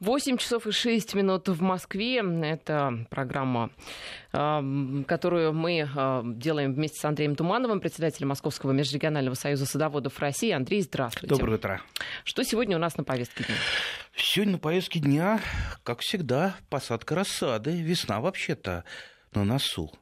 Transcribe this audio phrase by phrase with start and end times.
[0.00, 2.18] 8 часов и 6 минут в Москве.
[2.18, 3.70] Это программа,
[4.30, 5.88] которую мы
[6.36, 10.50] делаем вместе с Андреем Тумановым, председателем Московского межрегионального союза садоводов России.
[10.50, 11.34] Андрей, здравствуйте.
[11.34, 11.80] Доброе утро.
[12.24, 13.54] Что сегодня у нас на повестке дня?
[14.14, 15.40] Сегодня на повестке дня,
[15.82, 17.70] как всегда, посадка рассады.
[17.80, 18.84] Весна вообще-то
[19.32, 19.92] на носу.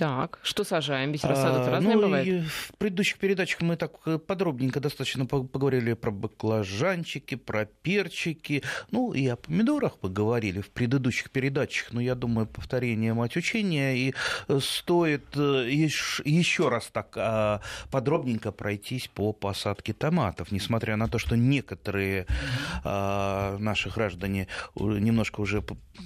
[0.00, 1.12] Так, что сажаем?
[1.12, 2.44] Ведь рассада а, разная ну, бывает.
[2.46, 3.92] В предыдущих передачах мы так
[4.26, 11.92] подробненько достаточно поговорили про баклажанчики, про перчики, ну и о помидорах поговорили в предыдущих передачах,
[11.92, 14.14] но я думаю, повторение мать учения, и
[14.48, 17.60] э, стоит э, еще раз так а,
[17.90, 22.24] подробненько пройтись по посадке томатов, несмотря на то, что некоторые
[22.84, 25.62] а, наши граждане немножко уже,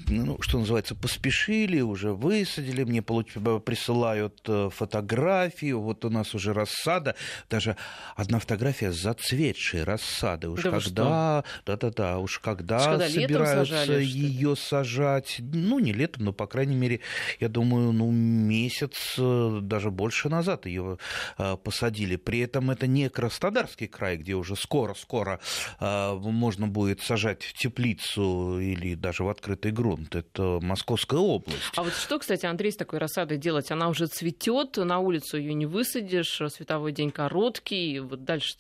[0.08, 6.52] ну, что называется, поспешили, уже высадили, мне присылали присылают э, фотографии, вот у нас уже
[6.52, 7.14] рассада,
[7.50, 7.76] даже
[8.16, 10.48] одна фотография зацветшей рассады.
[10.48, 16.32] Уж да когда, да-да-да, уж когда, уж когда собираются ее сажать, ну не летом, но
[16.32, 17.00] по крайней мере,
[17.40, 20.98] я думаю, ну месяц э, даже больше назад ее
[21.38, 22.16] э, посадили.
[22.16, 25.40] При этом это не Краснодарский край, где уже скоро-скоро
[25.80, 30.14] можно будет сажать в теплицу или даже в открытый грунт.
[30.14, 31.58] Это Московская область.
[31.76, 33.63] А вот что, кстати, Андрей с такой рассадой делать?
[33.70, 38.54] Она уже цветет, на улицу ее не высадишь, световой день короткий, вот дальше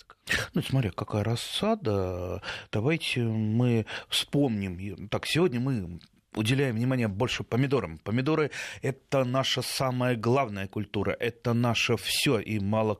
[0.54, 2.40] ну, смотря, какая рассада.
[2.72, 5.08] Давайте мы вспомним.
[5.08, 6.00] Так, сегодня мы
[6.34, 7.98] уделяем внимание больше помидорам.
[7.98, 8.50] Помидоры–
[8.82, 12.38] это наша самая главная культура, это наше все.
[12.38, 12.98] И мало,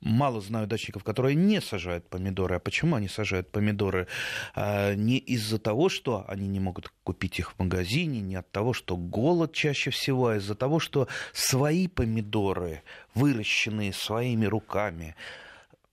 [0.00, 2.56] мало знаю дачников, которые не сажают помидоры.
[2.56, 4.06] А почему они сажают помидоры?
[4.54, 8.72] А, не из-за того, что они не могут купить их в магазине, не от того,
[8.72, 12.82] что голод чаще всего, а из-за того, что свои помидоры,
[13.14, 15.16] выращенные своими руками,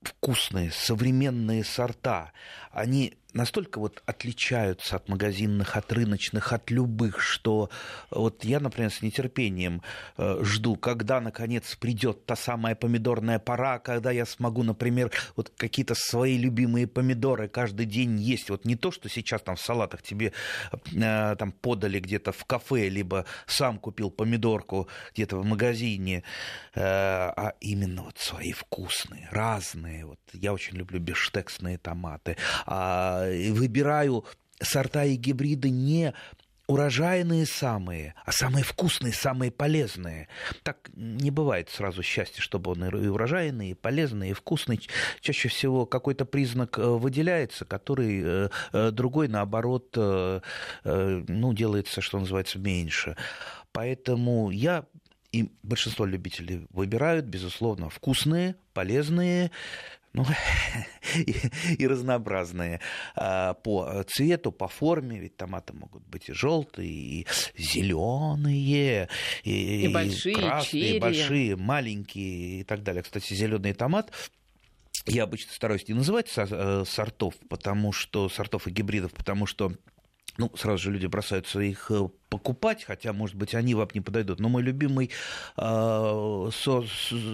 [0.02, 2.32] вкусные, современные сорта,
[2.72, 7.70] они настолько вот отличаются от магазинных, от рыночных, от любых, что
[8.10, 9.82] вот я, например, с нетерпением
[10.18, 15.94] э, жду, когда наконец придет та самая помидорная пора, когда я смогу, например, вот какие-то
[15.96, 18.50] свои любимые помидоры каждый день есть.
[18.50, 20.34] Вот не то, что сейчас там в салатах тебе
[20.72, 26.24] э, там подали где-то в кафе, либо сам купил помидорку где-то в магазине,
[26.74, 30.06] э, а именно вот свои вкусные, разные.
[30.06, 32.36] Вот я очень люблю бештексные томаты.
[32.66, 34.26] А выбираю
[34.60, 36.14] сорта и гибриды не
[36.68, 40.28] урожайные самые, а самые вкусные, самые полезные.
[40.64, 44.82] Так не бывает сразу счастья, чтобы он и урожайный, и полезный, и вкусный.
[45.22, 52.60] Чаще всего какой-то признак э, выделяется, который э, э, другой, наоборот, ну, делается, что называется,
[52.60, 53.16] меньше.
[53.72, 54.86] Поэтому я
[55.32, 59.52] и большинство любителей выбирают, безусловно, вкусные, полезные,
[60.18, 60.26] ну,
[61.16, 61.36] и,
[61.78, 62.82] и разнообразные
[63.16, 69.10] а, по цвету, по форме, ведь томаты могут быть и желтые, и зеленые,
[69.44, 71.00] и, и большие, и красные, черри.
[71.00, 73.04] большие, маленькие и так далее.
[73.04, 74.12] Кстати, зеленый томат
[75.06, 79.72] я обычно стараюсь не называть э, сортов, потому что сортов и гибридов, потому что
[80.38, 84.40] ну, сразу же люди бросаются их э, покупать, хотя, может быть, они вам не подойдут.
[84.40, 85.12] Но мой любимый
[85.58, 86.90] э, сорт,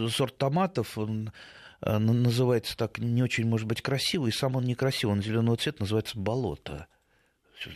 [0.10, 1.32] сорт томатов, он
[1.86, 6.18] называется так не очень, может быть, красиво, и сам он некрасивый, он зеленого цвета, называется
[6.18, 6.88] болото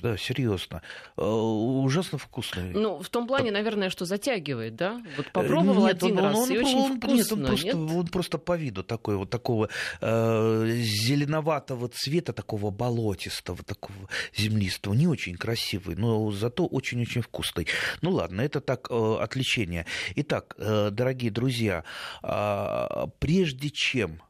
[0.02, 0.82] да, серьезно.
[1.18, 2.72] Э, ужасно вкусный.
[2.74, 5.02] Ну, в том плане, наверное, что затягивает, да?
[5.16, 7.16] Вот попробовал нет, один он, раз, он, и он, очень он, вкусно.
[7.16, 7.76] Нет, он просто, нет?
[7.76, 9.70] он просто по виду такой вот такого
[10.02, 14.94] э, зеленоватого цвета, такого болотистого, такого землистого.
[14.94, 17.68] Не очень красивый, но зато очень-очень вкусный.
[18.02, 19.86] Ну ладно, это так э, отвлечение.
[20.16, 21.84] Итак, э, дорогие друзья,
[22.24, 24.22] э, прежде чем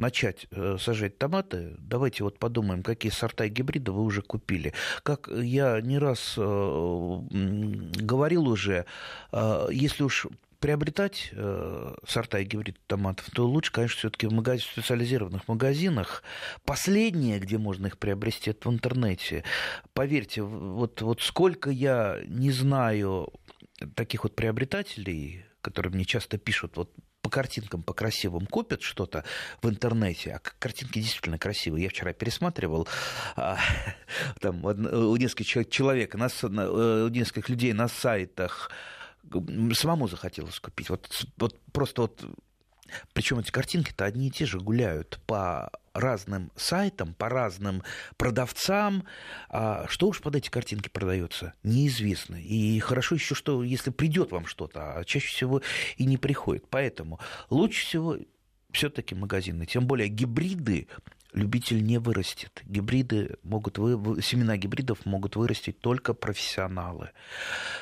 [0.00, 4.72] начать э, сажать томаты, давайте вот подумаем, какие сорта и гибриды вы уже купили.
[5.02, 8.86] Как я не раз э, говорил уже,
[9.32, 10.26] э, если уж
[10.58, 11.32] приобретать
[12.06, 14.60] сорта и гибриды томатов, то лучше, конечно, все-таки в, магаз...
[14.60, 16.22] специализированных магазинах.
[16.66, 19.42] Последнее, где можно их приобрести, это в интернете.
[19.94, 23.32] Поверьте, вот, вот сколько я не знаю
[23.94, 26.90] таких вот приобретателей, которые мне часто пишут, вот
[27.22, 29.24] по картинкам, по красивым купят что-то
[29.62, 31.84] в интернете, а картинки действительно красивые.
[31.84, 32.88] Я вчера пересматривал
[33.36, 33.58] а,
[34.40, 36.28] там, у нескольких человек, на,
[36.70, 38.70] у нескольких людей на сайтах,
[39.74, 40.90] самому захотелось купить.
[40.90, 42.24] Вот, вот просто вот
[43.12, 47.82] причем эти картинки-то одни и те же гуляют по разным сайтам, по разным
[48.16, 49.04] продавцам.
[49.48, 52.36] А что уж под эти картинки продается, неизвестно.
[52.36, 55.62] И хорошо еще, что если придет вам что-то, а чаще всего
[55.96, 56.66] и не приходит.
[56.70, 58.16] Поэтому лучше всего
[58.72, 59.66] все-таки магазины.
[59.66, 60.88] Тем более гибриды
[61.32, 62.62] любитель не вырастет.
[62.64, 64.20] Гибриды могут вы...
[64.22, 67.10] семена гибридов могут вырастить только профессионалы.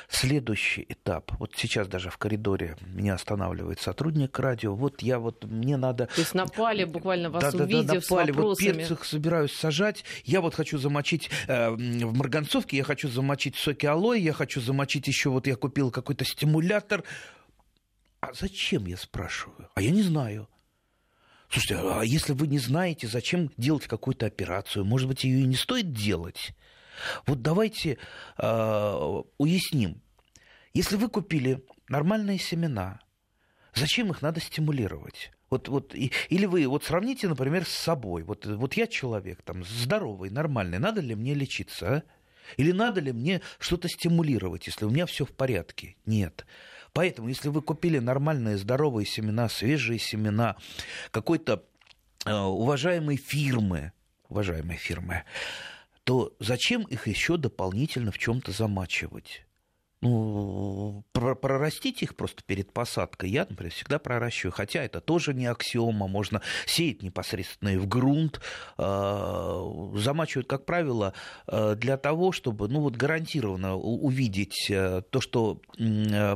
[0.07, 1.31] Следующий этап.
[1.39, 4.75] Вот сейчас даже в коридоре меня останавливает сотрудник радио.
[4.75, 6.07] Вот я вот мне надо.
[6.07, 8.31] То есть напали буквально вас да, увидев да, да, напали.
[8.31, 8.67] с вопросами.
[8.67, 10.03] Вот перцах собираюсь сажать.
[10.23, 15.07] Я вот хочу замочить э, в марганцовке, я хочу замочить соки алоэ, я хочу замочить
[15.07, 17.03] еще вот я купил какой-то стимулятор.
[18.21, 19.69] А зачем я спрашиваю?
[19.75, 20.47] А я не знаю.
[21.49, 25.55] Слушайте, а если вы не знаете, зачем делать какую-то операцию, может быть, ее и не
[25.55, 26.51] стоит делать?
[27.25, 27.97] Вот давайте
[28.37, 30.01] э, уясним.
[30.73, 32.99] Если вы купили нормальные семена,
[33.73, 35.31] зачем их надо стимулировать?
[35.49, 38.21] Вот, вот, и, или вы вот сравните, например, с собой.
[38.21, 41.87] Вот, вот я человек там, здоровый, нормальный, надо ли мне лечиться?
[41.87, 42.03] А?
[42.57, 45.95] Или надо ли мне что-то стимулировать, если у меня все в порядке?
[46.05, 46.45] Нет.
[46.99, 50.57] Поэтому, если вы купили нормальные, здоровые семена, свежие семена,
[51.11, 51.63] какой-то
[52.25, 53.93] э, уважаемой фирмы,
[54.27, 55.23] уважаемой фирмы,
[56.03, 59.45] то зачем их еще дополнительно в чем-то замачивать?
[60.01, 64.53] Ну, прорастить их просто перед посадкой я, например, всегда проращиваю.
[64.53, 68.41] Хотя это тоже не аксиома, можно сеять непосредственно и в грунт.
[68.77, 69.61] А,
[69.95, 71.13] замачивают, как правило,
[71.47, 75.61] а, для того, чтобы ну, вот гарантированно увидеть э, то, что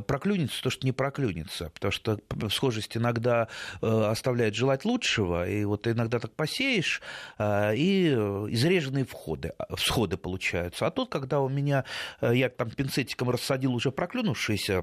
[0.06, 1.70] проклюнется, то, что не проклюнется.
[1.70, 2.18] Потому что
[2.50, 3.48] схожесть иногда
[3.80, 7.00] э, оставляет желать лучшего, и вот иногда так посеешь,
[7.38, 10.86] а, и изреженные входы, всходы получаются.
[10.86, 11.84] А тут, когда у меня,
[12.20, 14.82] э, я там пинцетиком рассадил посадил уже проклюнувшиеся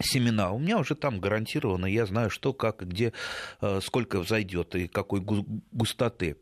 [0.00, 3.12] семена, у меня уже там гарантированно, я знаю, что, как, где,
[3.60, 6.36] э, сколько взойдет и какой густоты.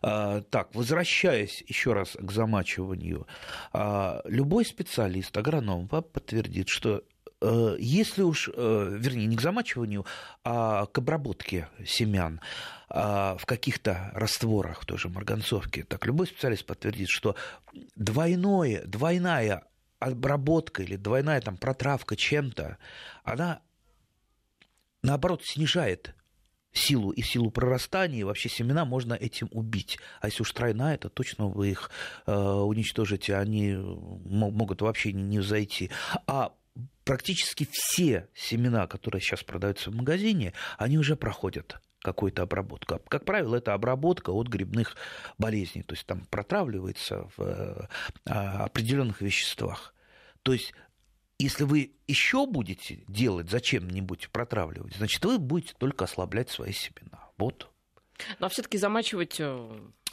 [0.00, 3.26] А, так, возвращаясь еще раз к замачиванию,
[3.74, 7.02] а, любой специалист, агроном подтвердит, что
[7.42, 10.06] э, если уж, э, вернее, не к замачиванию,
[10.42, 12.40] а к обработке семян
[12.88, 17.36] а, в каких-то растворах, в той же марганцовке, так любой специалист подтвердит, что
[17.96, 19.64] двойное, двойная
[20.04, 22.78] обработка или двойная там протравка чем-то,
[23.22, 23.60] она
[25.02, 26.14] наоборот снижает
[26.72, 29.98] силу и силу прорастания, и вообще семена можно этим убить.
[30.20, 31.90] А если уж тройная, то точно вы их
[32.26, 35.90] э, уничтожите, они могут вообще не, взойти.
[36.26, 36.52] А
[37.04, 43.00] практически все семена, которые сейчас продаются в магазине, они уже проходят какую-то обработку.
[43.08, 44.96] Как правило, это обработка от грибных
[45.38, 47.88] болезней, то есть там протравливается в э,
[48.26, 49.93] определенных веществах.
[50.44, 50.72] То есть
[51.38, 57.30] если вы еще будете делать зачем-нибудь протравливать, значит, вы будете только ослаблять свои семена.
[57.36, 57.70] Вот.
[58.38, 59.40] Но все-таки замачивать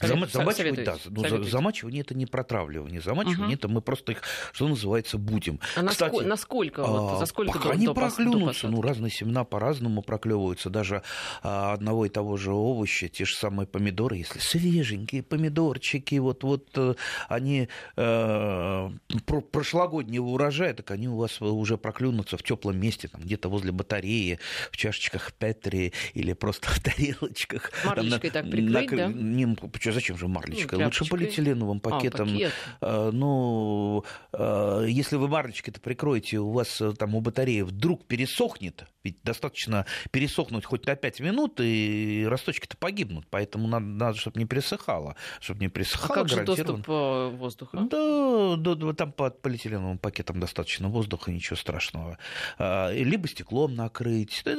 [0.02, 0.98] Зама- замачивать, да.
[1.06, 3.02] Ну, замачивание это не протравливание.
[3.02, 3.54] Замачивание угу.
[3.54, 5.60] это мы просто их, что называется, будем.
[5.76, 8.68] А Кстати, насколько, насколько вот, за сколько пока до, они до, проклюнутся.
[8.68, 10.70] До ну, разные семена по-разному проклевываются.
[10.70, 11.04] Даже
[11.44, 16.68] а, одного и того же овоща, те же самые помидоры, если свеженькие помидорчики, вот, вот
[16.76, 16.96] э,
[17.28, 18.90] они э,
[19.26, 23.72] про прошлогоднего урожая, так они у вас уже проклюнутся в теплом месте, там где-то возле
[23.72, 24.40] батареи,
[24.72, 27.72] в чашечках Петри или просто в тарелочках.
[27.86, 29.08] Марлечкой так прикрыть, на, да?
[29.08, 29.56] Не,
[29.92, 30.80] что, зачем же марлечкой?
[30.80, 32.30] Ну, Лучше полиэтиленовым пакетом.
[32.30, 32.54] А, пакет.
[32.82, 34.04] А, ну,
[34.34, 39.86] а, если вы марлечкой-то прикроете, у вас э, там у батареи вдруг пересохнет, ведь достаточно
[40.12, 43.28] пересохнуть хоть на 5 минут, и росточки-то погибнут.
[43.30, 45.16] Поэтому надо, надо чтобы не пересыхало.
[45.40, 47.78] Чтобы не пересыхало, а как же доступ э, воздуха?
[47.90, 52.18] Да, да, да, там под полиэтиленовым пакетом достаточно воздуха, ничего страшного.
[52.60, 54.56] Либо стеклом накрыть, да,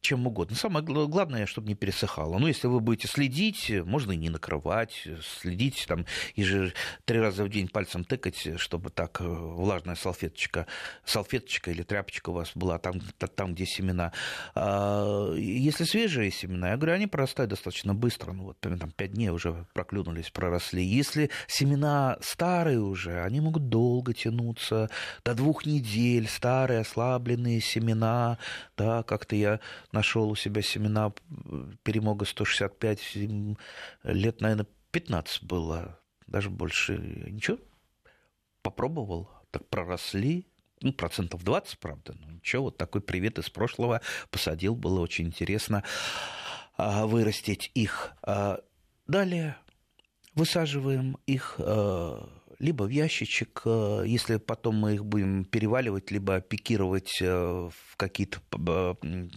[0.00, 0.56] чем угодно.
[0.56, 2.38] Самое главное, чтобы не пересыхало.
[2.38, 6.72] Ну, если вы будете следить, можно и не накрывать следить, там, и же
[7.04, 10.66] три раза в день пальцем тыкать, чтобы так э, влажная салфеточка,
[11.04, 13.00] салфеточка или тряпочка у вас была там,
[13.34, 14.12] там где семена.
[14.54, 19.30] А если свежие семена, я говорю, они прорастают достаточно быстро, ну вот там пять дней
[19.30, 20.84] уже проклюнулись, проросли.
[20.84, 24.90] Если семена старые уже, они могут долго тянуться,
[25.24, 28.38] до двух недель, старые ослабленные семена,
[28.76, 29.60] да, как-то я
[29.92, 31.12] нашел у себя семена
[31.82, 33.16] перемога 165
[34.04, 36.96] лет наверное, 15 было, даже больше.
[37.30, 37.58] Ничего,
[38.62, 40.46] попробовал, так проросли,
[40.82, 45.84] ну, процентов 20, правда, ну ничего, вот такой привет из прошлого посадил, было очень интересно
[46.76, 48.12] а, вырастить их.
[48.22, 48.60] А,
[49.06, 49.56] далее
[50.34, 52.28] высаживаем их а,
[52.62, 58.38] либо в ящичек, э, если потом мы их будем переваливать, либо пикировать э, в какие-то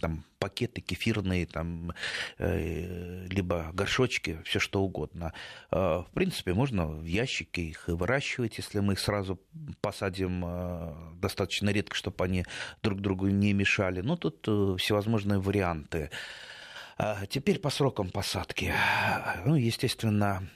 [0.00, 1.92] там, пакеты кефирные, там,
[2.38, 5.32] либо горшочки, все что угодно.
[5.70, 9.40] В принципе, можно в ящике их и выращивать, если мы их сразу
[9.80, 12.44] посадим достаточно редко, чтобы они
[12.82, 14.02] друг другу не мешали.
[14.02, 14.42] Ну, тут
[14.78, 16.10] всевозможные варианты.
[16.98, 18.72] А теперь по срокам посадки.
[19.46, 20.46] Ну, естественно,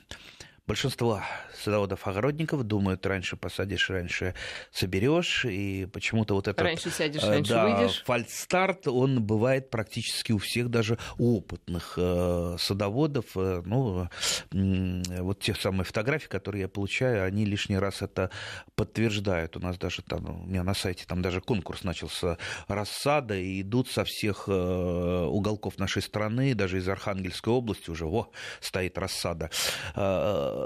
[0.71, 1.21] большинство
[1.65, 4.37] садоводов-огородников думают, раньше посадишь, раньше
[4.71, 6.63] соберешь, и почему-то вот этот...
[6.63, 8.05] Раньше сядешь, э, раньше да, выйдешь.
[8.05, 13.25] фальстарт, он бывает практически у всех, даже у опытных э, садоводов.
[13.35, 14.09] Э, ну,
[14.53, 18.31] э, вот те самые фотографии, которые я получаю, они лишний раз это
[18.77, 19.57] подтверждают.
[19.57, 23.91] У нас даже там, у меня на сайте там даже конкурс начался рассада, и идут
[23.91, 29.51] со всех э, уголков нашей страны, даже из Архангельской области уже, во, стоит рассада.
[29.97, 30.60] Э, э,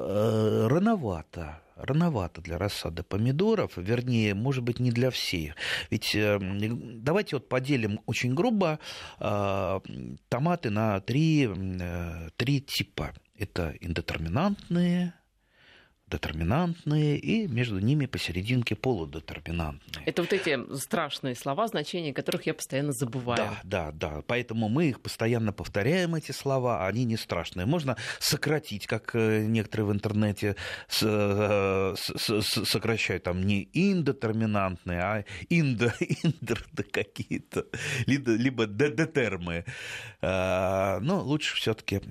[0.68, 5.54] рановато рановато для рассады помидоров, вернее, может быть, не для всех.
[5.90, 8.78] Ведь э, давайте вот поделим очень грубо
[9.18, 9.80] э,
[10.28, 13.12] томаты на три, э, три типа.
[13.36, 15.14] Это индетерминантные,
[16.08, 20.04] детерминантные и между ними посерединке полудетерминантные.
[20.04, 23.38] Это вот эти страшные слова, значения которых я постоянно забываю.
[23.38, 24.22] Да, да, да.
[24.26, 27.66] Поэтому мы их постоянно повторяем, эти слова, они не страшные.
[27.66, 30.56] Можно сократить, как э, некоторые в интернете
[31.02, 37.66] э, сокращают, там не индетерминантные, а индо, индер какие-то,
[38.06, 39.64] либо, детермы.
[40.20, 42.02] А, но лучше все-таки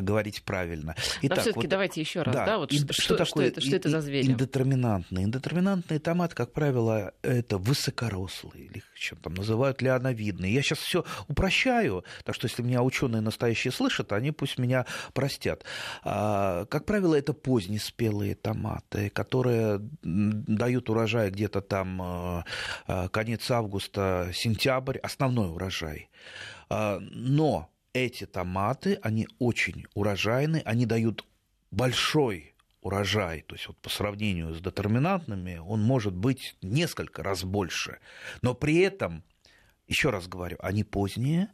[0.00, 0.94] говорить правильно.
[1.22, 3.60] Итак, Но все-таки вот, давайте еще раз, да, да вот что, что, такое что это,
[3.60, 4.26] что это за звери?
[4.26, 5.24] Индетерминантные.
[5.24, 10.52] Индетерминантные томаты, как правило, это высокорослые, или чем там называют лиановидные.
[10.52, 15.64] Я сейчас все упрощаю, так что если меня ученые настоящие слышат, они пусть меня простят.
[16.02, 22.44] А, как правило, это позднеспелые томаты, которые дают урожай где-то там а,
[22.86, 26.08] а, конец августа, сентябрь, основной урожай.
[26.70, 31.24] А, но эти томаты, они очень урожайны, они дают
[31.70, 32.53] большой
[32.84, 37.98] урожай, то есть вот по сравнению с детерминантными, он может быть несколько раз больше.
[38.42, 39.24] Но при этом,
[39.88, 41.48] еще раз говорю, они поздние,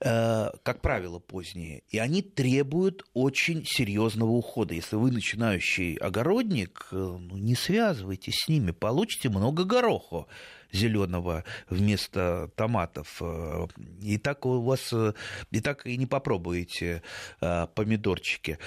[0.00, 4.74] э, как правило, поздние, и они требуют очень серьезного ухода.
[4.74, 10.28] Если вы начинающий огородник, э, ну, не связывайтесь с ними, получите много гороху
[10.72, 13.16] зеленого вместо томатов.
[13.22, 13.66] Э,
[14.02, 15.14] и так у вас э,
[15.50, 17.02] и так и не попробуете
[17.40, 18.58] э, помидорчики.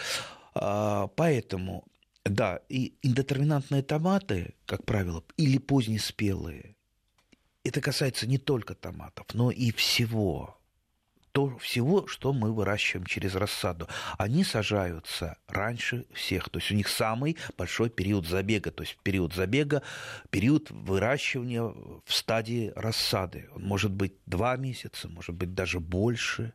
[0.55, 1.85] А, поэтому
[2.29, 6.75] да, и индетерминантные томаты, как правило, или позднеспелые,
[7.63, 10.55] это касается не только томатов, но и всего.
[11.31, 13.87] То, всего, что мы выращиваем через рассаду.
[14.17, 16.49] Они сажаются раньше всех.
[16.49, 18.71] То есть у них самый большой период забега.
[18.71, 19.83] То есть период забега,
[20.31, 23.47] период выращивания в стадии рассады.
[23.53, 26.53] Он может быть два месяца, может быть даже больше.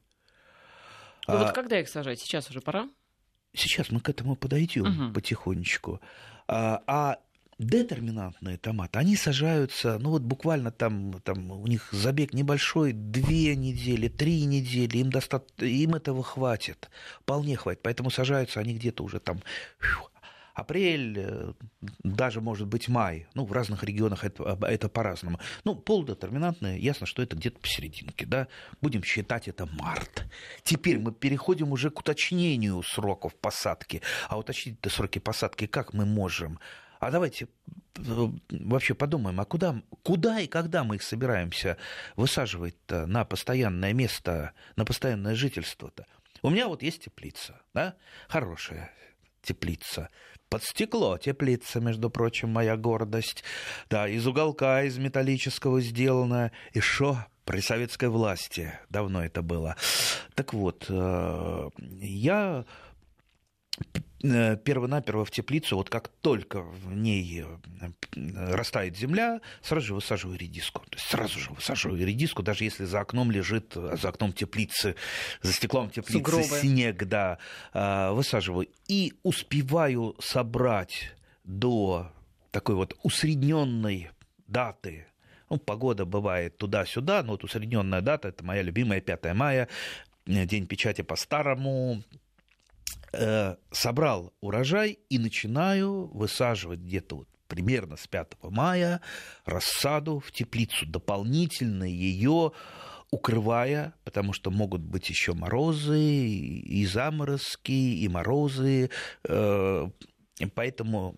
[1.28, 2.18] Ну, а, вот когда их сажать?
[2.18, 2.88] Сейчас уже пора?
[3.54, 5.14] Сейчас мы к этому подойдем угу.
[5.14, 6.00] потихонечку.
[6.46, 7.18] А, а
[7.58, 14.08] детерминантные томаты, они сажаются, ну вот буквально там, там у них забег небольшой, две недели,
[14.08, 15.42] три недели, им, доста...
[15.58, 19.40] им этого хватит, вполне хватит, поэтому сажаются они где-то уже там
[20.54, 21.52] апрель, э,
[22.02, 23.26] даже, может быть, май.
[23.34, 25.40] Ну, в разных регионах это, это по-разному.
[25.64, 28.48] Ну, полудетерминантное, ясно, что это где-то посерединке, да.
[28.80, 30.24] Будем считать это март.
[30.62, 34.00] Теперь мы переходим уже к уточнению сроков посадки.
[34.28, 36.60] А уточнить сроки посадки как мы можем?
[37.00, 37.48] А давайте
[37.96, 41.76] э, вообще подумаем, а куда, куда и когда мы их собираемся
[42.16, 46.06] высаживать-то на постоянное место, на постоянное жительство-то?
[46.42, 47.96] У меня вот есть теплица, да,
[48.28, 48.92] хорошая
[49.44, 50.08] теплица
[50.48, 53.44] под стекло теплица, между прочим, моя гордость.
[53.90, 56.52] Да, из уголка, из металлического сделана.
[56.72, 57.18] И что?
[57.44, 58.72] При советской власти.
[58.88, 59.76] Давно это было.
[60.34, 61.70] Так вот, э,
[62.00, 62.64] я
[64.64, 70.80] первонаперво в теплицу, вот как только в ней э, растает земля, сразу же высаживаю редиску.
[70.88, 74.96] То есть сразу же высаживаю редиску, даже если за окном лежит, э, за окном теплицы,
[75.42, 76.44] за стеклом теплицы Сугробы.
[76.44, 77.38] снег, да,
[78.12, 78.68] высаживаю.
[78.88, 81.14] И успеваю собрать
[81.44, 82.10] до
[82.50, 84.10] такой вот усредненной
[84.46, 85.06] даты
[85.50, 89.68] ну, погода бывает туда-сюда, но вот усредненная дата, это моя любимая 5 мая,
[90.26, 92.02] день печати по-старому,
[93.16, 99.00] Э, собрал урожай и начинаю высаживать где-то вот примерно с 5 мая
[99.44, 102.52] рассаду в теплицу, дополнительно ее
[103.10, 108.90] укрывая, потому что могут быть еще морозы, и заморозки, и морозы,
[109.22, 109.88] э,
[110.54, 111.16] поэтому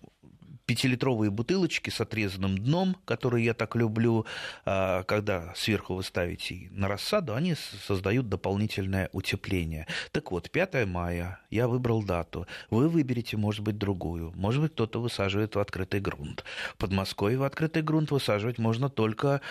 [0.67, 4.25] пятилитровые бутылочки с отрезанным дном, которые я так люблю,
[4.65, 7.55] а, когда сверху вы ставите на рассаду, они
[7.87, 9.87] создают дополнительное утепление.
[10.11, 12.45] Так вот, 5 мая я выбрал дату.
[12.69, 14.33] Вы выберете, может быть, другую.
[14.35, 16.43] Может быть, кто-то высаживает в открытый грунт.
[16.73, 19.41] В Подмосковье в открытый грунт высаживать можно только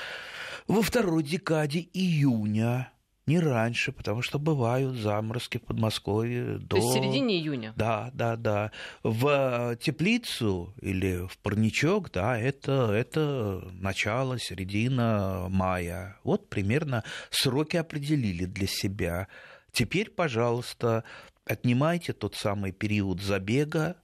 [0.68, 2.90] во второй декаде июня
[3.26, 6.66] не раньше, потому что бывают заморозки в Подмосковье до...
[6.68, 7.72] То есть в середине июня?
[7.76, 8.70] Да, да, да.
[9.02, 16.16] В теплицу или в парничок, да, это, это начало, середина мая.
[16.22, 19.26] Вот примерно сроки определили для себя.
[19.72, 21.02] Теперь, пожалуйста,
[21.44, 23.96] отнимайте тот самый период забега,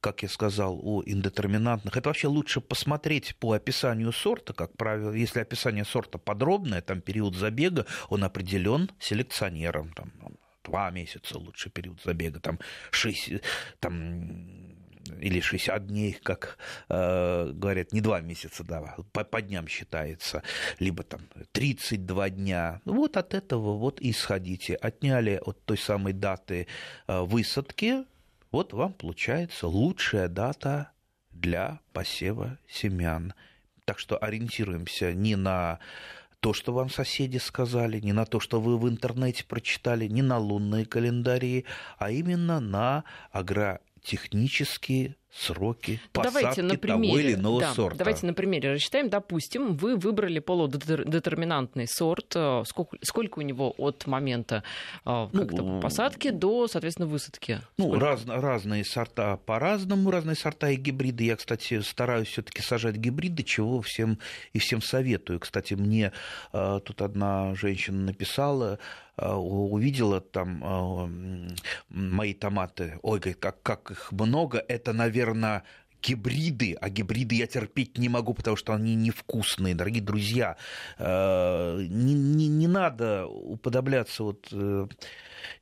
[0.00, 1.96] как я сказал, о индетерминантных.
[1.96, 7.34] Это вообще лучше посмотреть по описанию сорта, как правило, если описание сорта подробное, там период
[7.34, 10.12] забега, он определен селекционером, там,
[10.64, 12.58] два месяца лучше период забега, там,
[12.90, 13.30] шесть,
[13.78, 14.70] там,
[15.20, 20.42] или 60 дней, как э, говорят, не два месяца, да, по, по дням считается,
[20.78, 22.80] либо там 32 дня.
[22.84, 24.74] Вот от этого вот исходите.
[24.74, 26.66] Отняли от той самой даты
[27.06, 28.04] э, высадки,
[28.50, 30.90] вот вам получается лучшая дата
[31.30, 33.34] для посева семян.
[33.84, 35.78] Так что ориентируемся не на
[36.40, 40.38] то, что вам соседи сказали, не на то, что вы в интернете прочитали, не на
[40.38, 41.66] лунные календари,
[41.98, 47.98] а именно на агротехнические сроки посадки давайте на примере, того или иного да, сорта.
[47.98, 49.08] Давайте на примере рассчитаем.
[49.08, 52.32] Допустим, вы выбрали полудетерминантный сорт.
[52.34, 54.64] Э, сколько, сколько у него от момента
[55.04, 57.60] э, ну, посадки до, соответственно, высадки?
[57.78, 61.24] Ну, раз, разные сорта по-разному, разные сорта и гибриды.
[61.24, 64.18] Я, кстати, стараюсь все-таки сажать гибриды, чего всем
[64.52, 65.38] и всем советую.
[65.40, 66.12] Кстати, мне
[66.52, 68.78] э, тут одна женщина написала,
[69.16, 71.54] увидела там
[71.90, 75.64] мои томаты, ой, говорит, как, как их много, это, наверное, наверное,
[76.02, 80.56] гибриды, а гибриды я терпеть не могу, потому что они невкусные, дорогие друзья.
[80.98, 84.86] Э, не, не, не надо уподобляться вот э,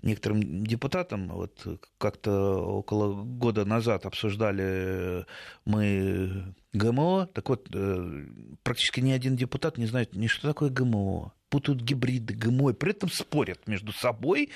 [0.03, 1.29] некоторым депутатам.
[1.29, 1.67] Вот
[1.99, 5.27] как-то около года назад обсуждали
[5.65, 7.29] мы ГМО.
[7.35, 8.27] Так вот, э,
[8.63, 13.11] практически ни один депутат не знает ни что такое ГМО, путают гибриды, ГМО, при этом
[13.11, 14.51] спорят между собой,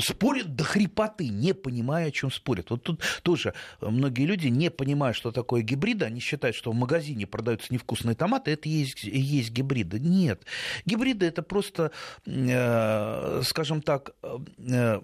[0.00, 2.70] спорят до хрипоты, не понимая, о чем спорят.
[2.70, 7.26] Вот тут тоже многие люди, не понимая, что такое гибриды, они считают, что в магазине
[7.26, 9.98] продаются невкусные томаты, это и есть, и есть гибриды.
[10.00, 10.44] Нет.
[10.86, 11.92] Гибриды это просто,
[12.26, 15.00] э, скажем так, э,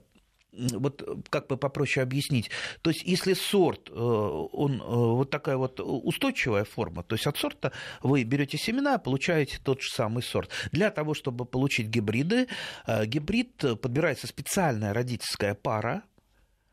[0.58, 2.50] вот как бы попроще объяснить.
[2.82, 7.36] То есть, если сорт, э, он э, вот такая вот устойчивая форма, то есть от
[7.36, 10.50] сорта вы берете семена, получаете тот же самый сорт.
[10.72, 12.48] Для того, чтобы получить гибриды,
[12.86, 16.02] э, гибрид подбирается специальная родительская пара,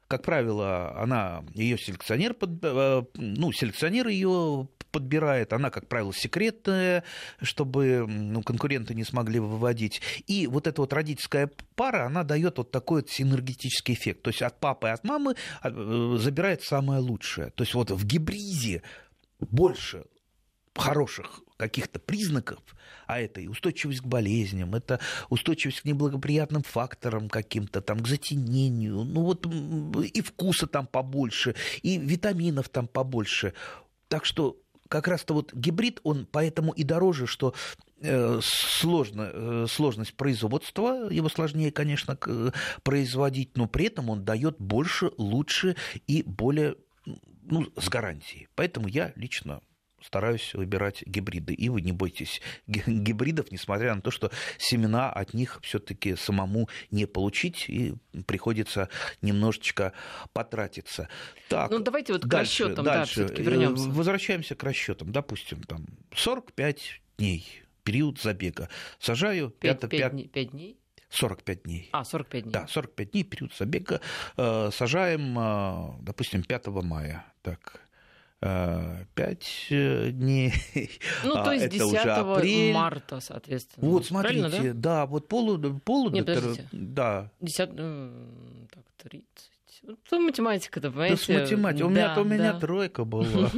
[0.07, 2.35] как правило, она, ее селекционер,
[3.15, 5.51] ну, селекционер ее подбирает.
[5.51, 7.03] Она, как правило, секретная,
[7.41, 10.01] чтобы ну, конкуренты не смогли выводить.
[10.25, 14.21] И вот эта вот родительская пара, она дает вот такой вот синергетический эффект.
[14.21, 17.49] То есть от папы и от мамы а, э, забирает самое лучшее.
[17.49, 18.83] То есть вот в гибризе
[19.41, 20.05] больше
[20.73, 22.59] хороших каких-то признаков,
[23.05, 29.03] а это и устойчивость к болезням, это устойчивость к неблагоприятным факторам каким-то, там, к затенению,
[29.03, 33.53] ну вот и вкуса там побольше, и витаминов там побольше.
[34.07, 34.57] Так что
[34.89, 37.53] как раз-то вот гибрид, он поэтому и дороже, что
[38.01, 42.17] э, сложно, э, сложность производства, его сложнее, конечно,
[42.83, 45.75] производить, но при этом он дает больше, лучше
[46.07, 46.75] и более
[47.43, 48.47] ну, с гарантией.
[48.55, 49.61] Поэтому я лично
[50.05, 51.53] стараюсь выбирать гибриды.
[51.53, 57.05] И вы не бойтесь гибридов, несмотря на то, что семена от них все-таки самому не
[57.05, 58.89] получить, и приходится
[59.21, 59.93] немножечко
[60.33, 61.09] потратиться.
[61.49, 63.27] Так, ну давайте вот дальше, к расчетам дальше.
[63.27, 63.89] да, вернемся.
[63.89, 65.11] Возвращаемся к расчетам.
[65.11, 68.69] Допустим, там 45 дней период забега.
[68.99, 70.79] Сажаю 5, 5, 5, 5 дней.
[71.09, 71.89] 45 дней.
[71.91, 72.51] А, 45 дней.
[72.51, 74.01] Да, 45 дней, период забега.
[74.37, 77.25] Э, сажаем, э, допустим, 5 мая.
[77.41, 77.84] Так,
[79.15, 80.53] пять э, дней.
[81.23, 83.87] Ну, то есть 10 марта, соответственно.
[83.87, 84.99] Вот, смотрите, да?
[84.99, 85.57] да, вот полу...
[85.79, 86.67] полу Нет, подождите.
[86.71, 87.31] Да.
[87.41, 87.75] 10...
[88.71, 89.25] Так, 30...
[89.83, 91.15] Ну, математика-то, понимаете?
[91.15, 91.79] Да, с математикой.
[91.79, 92.21] Да, у меня, да.
[92.21, 93.51] у меня тройка была.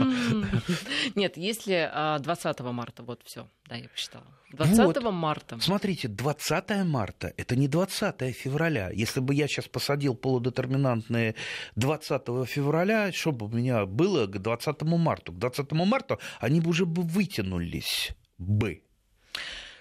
[1.15, 4.25] Нет, если 20 а, марта, вот все, да, я посчитала.
[4.53, 5.11] 20 вот.
[5.11, 5.59] марта.
[5.59, 8.89] Смотрите, 20 марта– это не 20 февраля.
[8.93, 11.35] Если бы я сейчас посадил полудетерминантные
[11.75, 15.31] 20 февраля, что бы у меня было к 20 марта?
[15.31, 18.83] К 20 марта они бы уже бы вытянулись бы.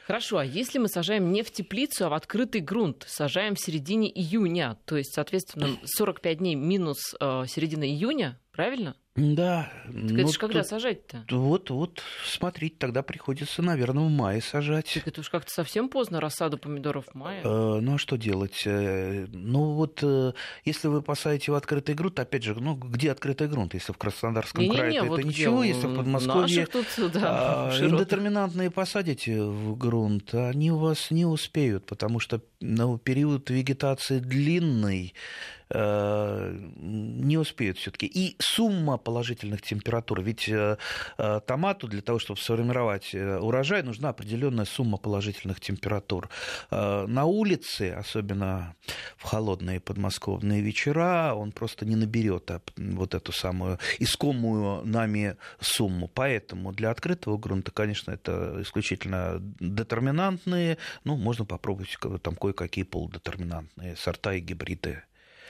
[0.07, 4.09] Хорошо, а если мы сажаем не в теплицу, а в открытый грунт, сажаем в середине
[4.09, 8.97] июня, то есть, соответственно, 45 дней минус э, середина июня, правильно?
[9.15, 9.71] Да.
[9.85, 11.25] Так ну, это же когда тут, сажать-то?
[11.31, 14.93] Вот, вот, смотрите, тогда приходится, наверное, в мае сажать.
[14.93, 17.41] Так это уж как-то совсем поздно, рассаду помидоров в мае.
[17.43, 18.63] Э, ну, а что делать?
[18.67, 20.33] Э, ну, вот, э,
[20.65, 23.73] если вы посадите в открытый грунт, опять же, ну, где открытый грунт?
[23.73, 26.67] Если в Краснодарском не, крае, не, не, это вот ничего, где, если в Подмосковье...
[26.67, 32.99] тут, да, а, индетерминантные посадите в грунт, они у вас не успеют, потому что ну,
[32.99, 38.07] период вегетации длинный, Э, не успеют все-таки.
[38.07, 40.21] И сумма положительных температур.
[40.21, 40.77] Ведь э,
[41.19, 46.29] э, томату для того, чтобы сформировать урожай, нужна определенная сумма положительных температур.
[46.71, 48.75] На улице, особенно
[49.17, 56.09] в холодные подмосковные вечера, он просто не наберет вот эту самую искомую нами сумму.
[56.09, 60.79] Поэтому для открытого грунта, конечно, это исключительно детерминантные.
[61.05, 65.03] Ну, можно попробовать там кое-какие полудетерминантные сорта и гибриды.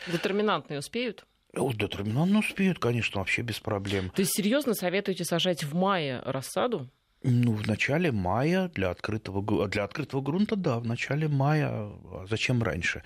[0.06, 1.26] Детерминантные успеют?
[1.52, 4.10] Детерминантные успеют, конечно, вообще без проблем.
[4.10, 6.90] То есть серьезно советуете сажать в мае рассаду?
[7.22, 11.70] Ну, в начале мая для открытого, для открытого грунта, да, в начале мая.
[11.70, 13.02] А зачем раньше?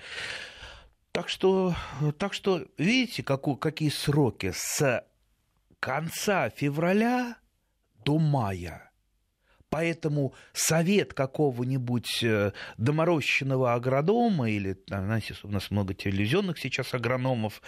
[1.11, 1.75] Так что,
[2.17, 4.51] так что видите, каку, какие сроки?
[4.53, 5.05] С
[5.79, 7.37] конца февраля
[8.05, 8.89] до мая–
[9.71, 17.61] Поэтому совет какого-нибудь э, доморощенного агронома, или, знаете, у нас много телевизионных сейчас агрономов,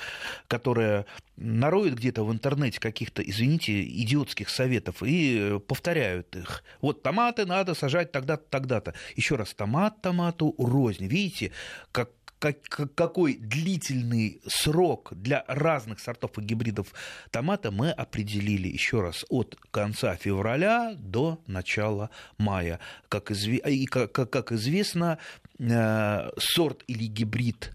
[0.49, 1.05] которые
[1.37, 6.65] нароют где-то в интернете каких-то, извините, идиотских советов и э, повторяют их.
[6.81, 8.93] Вот томаты надо сажать тогда-то, тогда-то.
[9.15, 11.07] Еще раз, томат томату рознь.
[11.07, 11.53] Видите,
[11.93, 12.09] как
[12.43, 16.93] как, какой длительный срок для разных сортов и гибридов
[17.31, 22.81] томата мы определили еще раз от конца февраля до начала мая.
[23.07, 23.59] Как, изве...
[23.59, 25.19] и как, как известно,
[25.57, 27.71] э, сорт или гибрид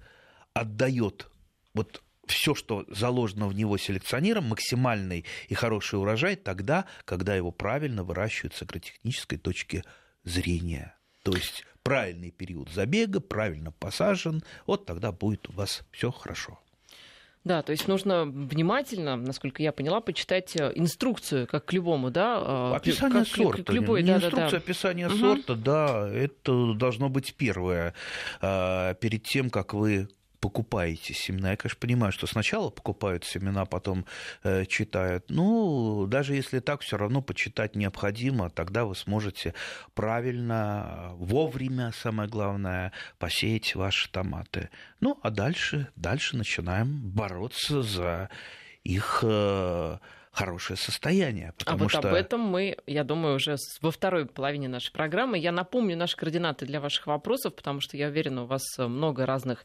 [0.53, 1.31] отдает
[1.73, 8.05] вот все, что заложено в него селекционером, максимальный и хороший урожай тогда, когда его правильно
[8.05, 9.83] выращивают с агротехнической точки
[10.25, 10.98] зрения.
[11.31, 16.59] То есть правильный период забега, правильно посажен, вот тогда будет у вас все хорошо.
[17.45, 22.39] Да, то есть нужно внимательно, насколько я поняла, почитать э, инструкцию, как к любому, да?
[22.41, 23.63] А, описание как, сорта.
[23.63, 24.57] К, любой, не да, инструкция, да, да.
[24.57, 25.17] описание угу.
[25.17, 27.95] сорта, да, это должно быть первое.
[28.41, 30.09] А, перед тем, как вы
[30.41, 31.51] покупаете семена.
[31.51, 34.05] Я, конечно, понимаю, что сначала покупают семена, потом
[34.43, 35.27] э, читают.
[35.29, 38.51] Ну, даже если так, все равно почитать необходимо.
[38.51, 39.55] Тогда вы сможете
[39.95, 44.71] правильно, вовремя, самое главное, посеять ваши томаты.
[45.01, 48.31] Ну, а дальше, дальше начинаем бороться за
[48.85, 49.99] их э,
[50.39, 51.53] хорошее состояние.
[51.67, 51.99] А вот что...
[51.99, 55.37] об этом мы, я думаю, уже во второй половине нашей программы.
[55.37, 59.65] Я напомню наши координаты для ваших вопросов, потому что я уверена, у вас много разных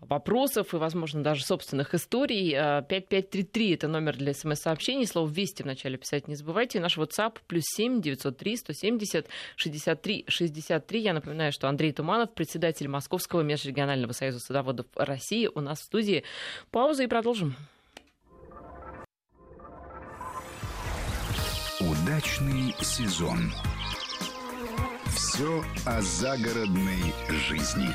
[0.00, 2.52] вопросов и, возможно, даже собственных историй.
[2.52, 5.04] 5533 а,– это номер для смс-сообщений.
[5.04, 6.78] Слово «Вести» вначале писать не забывайте.
[6.78, 11.00] Наш WhatsApp– плюс 7 903 170 63 63.
[11.00, 16.22] Я напоминаю, что Андрей Туманов, председатель Московского межрегионального союза садоводов России, у нас в студии.
[16.70, 17.56] Пауза и продолжим.
[22.14, 23.52] Удачный сезон.
[25.16, 27.12] Все о загородной
[27.48, 27.88] жизни.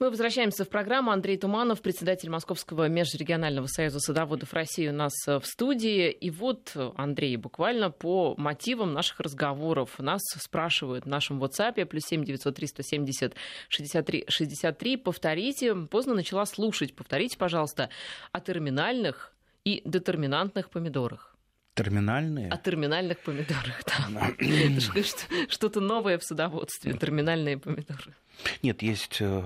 [0.00, 1.12] Мы возвращаемся в программу.
[1.12, 6.10] Андрей Туманов, председатель Московского межрегионального союза садоводов России у нас в студии.
[6.10, 12.24] И вот, Андрей, буквально по мотивам наших разговоров нас спрашивают в нашем WhatsApp плюс 7
[12.24, 13.34] 903 170
[13.68, 14.96] 63 63.
[14.96, 16.96] Повторите, поздно начала слушать.
[16.96, 17.90] Повторите, пожалуйста,
[18.32, 19.32] о терминальных
[19.64, 21.31] и детерминантных помидорах.
[21.74, 22.50] Терминальные?
[22.50, 24.30] О терминальных помидорах, да.
[25.48, 28.14] Что-то новое в садоводстве, терминальные помидоры.
[28.62, 29.42] Нет, есть э,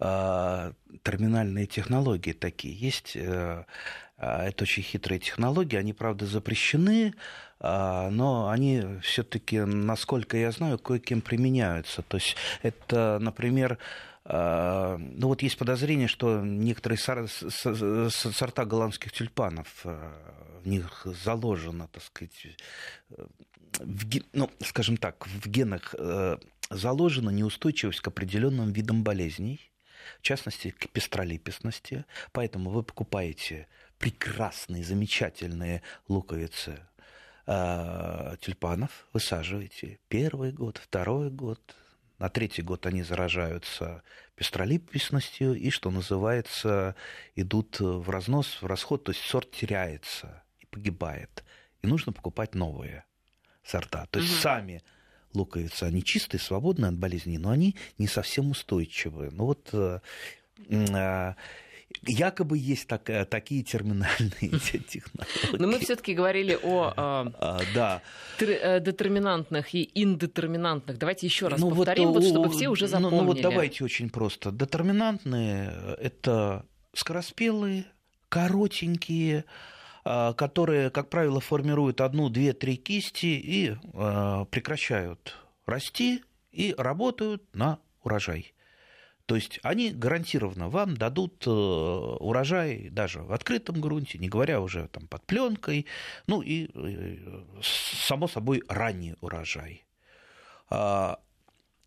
[0.00, 2.74] э, терминальные технологии такие.
[2.74, 3.64] Есть, э,
[4.18, 7.14] э, это очень хитрые технологии, они, правда, запрещены,
[7.60, 12.02] э, но они все-таки, насколько я знаю, кое-кем применяются.
[12.02, 13.78] То есть это, например,
[14.22, 20.12] ну вот есть подозрение, что некоторые сорта голландских тюльпанов э,
[20.62, 22.46] в них заложено, так сказать,
[23.78, 26.38] в, ну, скажем так, в генах э,
[26.70, 29.70] заложена неустойчивость к определенным видам болезней,
[30.18, 32.04] в частности, к пестролипесности.
[32.32, 33.68] Поэтому вы покупаете
[33.98, 36.80] прекрасные, замечательные луковицы
[37.46, 41.60] э, тюльпанов, высаживаете первый год, второй год,
[42.18, 44.02] на третий год они заражаются
[44.34, 46.94] пестролипесностью и, что называется,
[47.34, 51.44] идут в разнос, в расход, то есть сорт теряется погибает.
[51.82, 53.04] И нужно покупать новые
[53.64, 54.06] сорта.
[54.10, 54.40] То есть угу.
[54.40, 54.82] сами
[55.34, 59.30] луковицы, они чистые, свободные от болезней, но они не совсем устойчивые.
[59.30, 60.00] Ну вот э,
[60.68, 61.34] э,
[62.06, 65.58] Якобы есть так, такие терминальные технологии.
[65.58, 68.00] Но мы все-таки говорили о а, да.
[68.38, 70.98] Э, детерминантных и индетерминантных.
[70.98, 73.16] Давайте еще раз ну, повторим, вот, вот, чтобы все уже запомнили.
[73.16, 74.52] Ну, ну вот давайте очень просто.
[74.52, 77.86] Детерминантные– это скороспелые,
[78.28, 79.44] коротенькие,
[80.02, 85.36] которые, как правило, формируют одну, две, три кисти и а, прекращают
[85.66, 88.54] расти и работают на урожай.
[89.26, 94.88] То есть они гарантированно вам дадут э, урожай даже в открытом грунте, не говоря уже
[94.88, 95.86] там под пленкой,
[96.26, 97.16] ну и э,
[97.62, 99.84] само собой ранний урожай.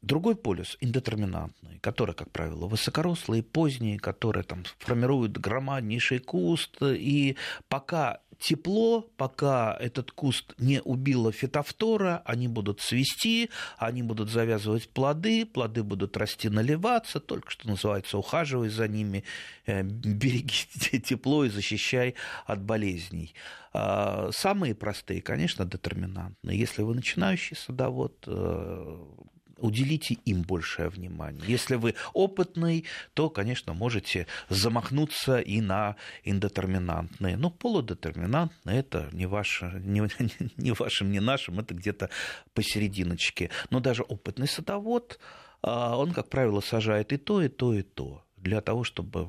[0.04, 7.38] Другой полюс индетерминантный, который, как правило, высокорослые, поздние, которые там формируют громаднейший куст, и
[7.70, 15.46] пока тепло, пока этот куст не убило фитофтора, они будут цвести, они будут завязывать плоды,
[15.46, 19.24] плоды будут расти, наливаться, только что называется, ухаживай за ними,
[19.66, 23.34] э, береги тепло и защищай от болезней.
[23.72, 26.60] А, самые простые, конечно, детерминантные.
[26.60, 28.98] Если вы начинающий садовод, э,
[29.64, 31.42] уделите им большее внимание.
[31.48, 37.38] Если вы опытный, то, конечно, можете замахнуться и на индетерминантные.
[37.38, 40.02] Но полудетерминантные это не, ваше, не,
[40.58, 42.10] не вашим, не нашим, это где-то
[42.54, 43.50] посерединочке.
[43.70, 45.20] Но даже опытный садовод,
[45.62, 49.28] а, он, как правило, сажает и то, и то, и то для того, чтобы,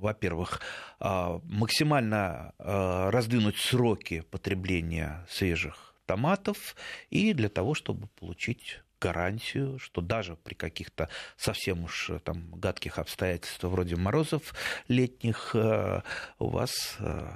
[0.00, 0.60] во-первых,
[1.00, 6.76] а, максимально а, раздвинуть сроки потребления свежих томатов
[7.10, 12.98] и для того, чтобы получить гарантию, что даже при каких-то совсем уж э, там гадких
[12.98, 14.54] обстоятельствах вроде морозов
[14.88, 16.02] летних э,
[16.38, 17.26] у вас э,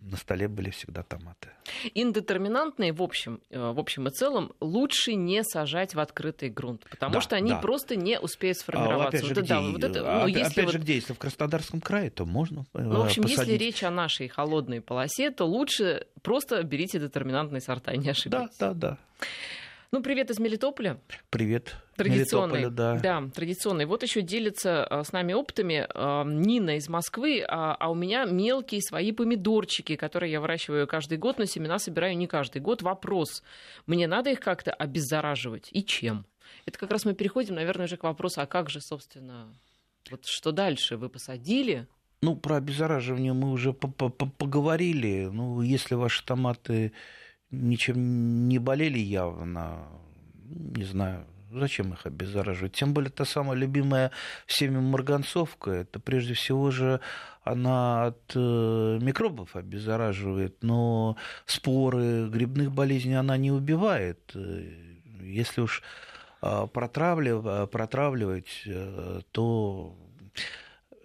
[0.00, 1.50] на столе были всегда томаты.
[1.94, 7.20] Индетерминантные, в общем, в общем и целом, лучше не сажать в открытый грунт, потому да,
[7.20, 7.58] что они да.
[7.58, 9.04] просто не успеют сформироваться.
[9.04, 10.72] А, опять же, вот где, да, вот это, ну, опять, если опять вот...
[10.72, 13.48] же, где, если в Краснодарском крае, то можно Ну, в общем, посадить.
[13.48, 18.56] если речь о нашей холодной полосе, то лучше просто берите детерминантные сорта, не ошибайтесь.
[18.58, 18.98] Да, да, да.
[19.90, 21.00] Ну, привет из Мелитополя.
[21.30, 21.74] Привет.
[21.96, 22.98] Традиционный, да.
[22.98, 23.86] Да, традиционный.
[23.86, 28.26] Вот еще делится а, с нами опытами а, Нина из Москвы, а, а у меня
[28.26, 32.82] мелкие свои помидорчики, которые я выращиваю каждый год, но семена собираю не каждый год.
[32.82, 33.42] Вопрос,
[33.86, 36.26] мне надо их как-то обеззараживать и чем?
[36.66, 39.54] Это как раз мы переходим, наверное, уже к вопросу, а как же, собственно,
[40.10, 40.98] вот что дальше?
[40.98, 41.86] Вы посадили,
[42.20, 45.28] ну, про обеззараживание мы уже поговорили.
[45.32, 46.92] Ну, если ваши томаты
[47.50, 49.88] ничем не болели явно.
[50.48, 52.72] Не знаю, зачем их обеззараживать?
[52.72, 54.10] Тем более та самая любимая
[54.46, 57.00] всеми марганцовка, это прежде всего же
[57.44, 64.34] она от э, микробов обеззараживает, но споры грибных болезней она не убивает.
[65.20, 65.82] Если уж
[66.40, 69.96] а, протравливать, протравливать э, то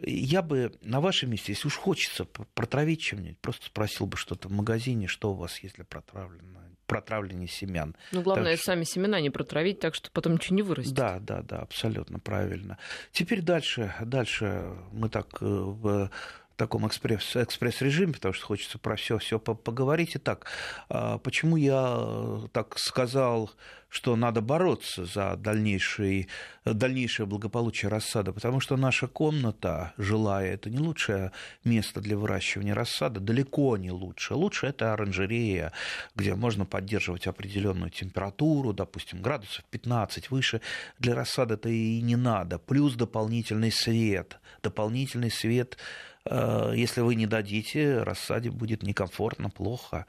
[0.05, 4.51] я бы на вашем месте, если уж хочется протравить чем-нибудь, просто спросил бы что-то в
[4.51, 7.95] магазине, что у вас есть для протравлено, протравления семян.
[8.11, 10.93] Ну, главное, так, сами семена не протравить, так что потом ничего не вырастет.
[10.93, 12.77] Да, да, да, абсолютно правильно.
[13.11, 16.07] Теперь дальше, дальше мы так э,
[16.53, 20.11] в таком экспресс, экспресс-режиме, потому что хочется про все все поговорить.
[20.15, 20.45] Итак,
[20.87, 23.49] а, почему я э, так сказал,
[23.89, 26.27] что надо бороться за дальнейшее,
[26.63, 28.33] дальнейшее благополучие рассада?
[28.33, 31.31] Потому что наша комната жилая– это не лучшее
[31.63, 34.35] место для выращивания рассада, далеко не лучше.
[34.35, 35.73] Лучше это оранжерея,
[36.15, 40.61] где можно поддерживать определенную температуру, допустим, градусов 15 выше.
[40.99, 42.59] Для рассада это и не надо.
[42.59, 44.39] Плюс дополнительный свет.
[44.61, 45.77] Дополнительный свет
[46.25, 50.05] если вы не дадите, рассаде будет некомфортно, плохо.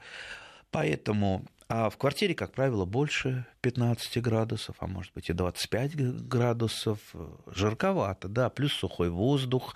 [0.71, 6.99] Поэтому а в квартире, как правило, больше 15 градусов, а может быть и 25 градусов.
[7.47, 9.75] Жарковато, да, плюс сухой воздух,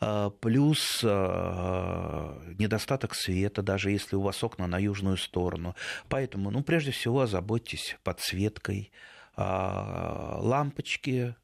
[0.00, 5.74] э, плюс э, недостаток света, даже если у вас окна на южную сторону.
[6.08, 8.92] Поэтому, ну, прежде всего, озаботьтесь подсветкой,
[9.36, 11.36] лампочки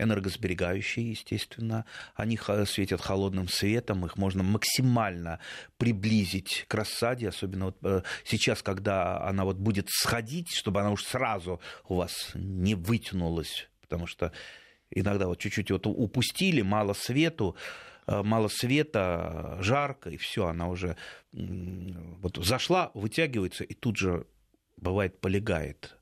[0.00, 1.84] энергосберегающие, естественно.
[2.14, 5.40] Они светят холодным светом, их можно максимально
[5.76, 11.04] приблизить к рассаде, особенно вот э, сейчас, когда она вот будет сходить, чтобы она уж
[11.04, 14.32] сразу у вас не вытянулась, потому что
[14.90, 17.56] иногда вот чуть-чуть вот упустили, мало свету,
[18.06, 20.96] э, мало света, жарко, и все, она уже
[21.32, 24.26] вот зашла, вытягивается, и тут же
[24.76, 25.99] бывает полегает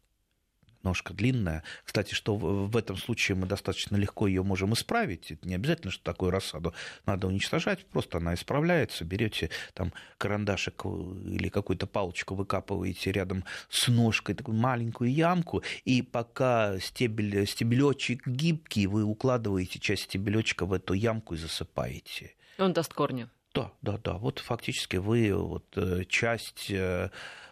[0.83, 1.63] ножка длинная.
[1.85, 5.31] Кстати, что в этом случае мы достаточно легко ее можем исправить.
[5.31, 6.75] Это не обязательно, что такую рассаду
[7.07, 9.05] надо уничтожать, просто она исправляется.
[9.05, 16.79] Берете там карандашик или какую-то палочку выкапываете рядом с ножкой такую маленькую ямку, и пока
[16.81, 22.35] стебель, стебелечек гибкий, вы укладываете часть стебелечка в эту ямку и засыпаете.
[22.59, 23.29] Он даст корни.
[23.55, 24.15] Да, да, да.
[24.15, 25.77] Вот фактически вы вот
[26.09, 26.71] часть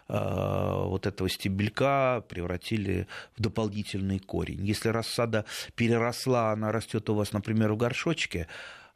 [0.07, 4.65] вот этого стебелька превратили в дополнительный корень.
[4.65, 8.47] Если рассада переросла, она растет у вас, например, в горшочке,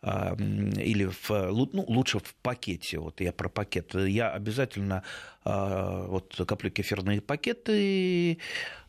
[0.04, 5.04] или в, ну, лучше в пакете, вот я про пакет, я обязательно
[5.44, 8.40] а, вот коплю кефирные пакеты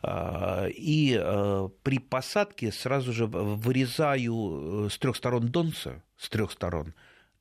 [0.03, 1.11] и
[1.83, 6.95] при посадке сразу же вырезаю э, с трех сторон донца, с трех сторон,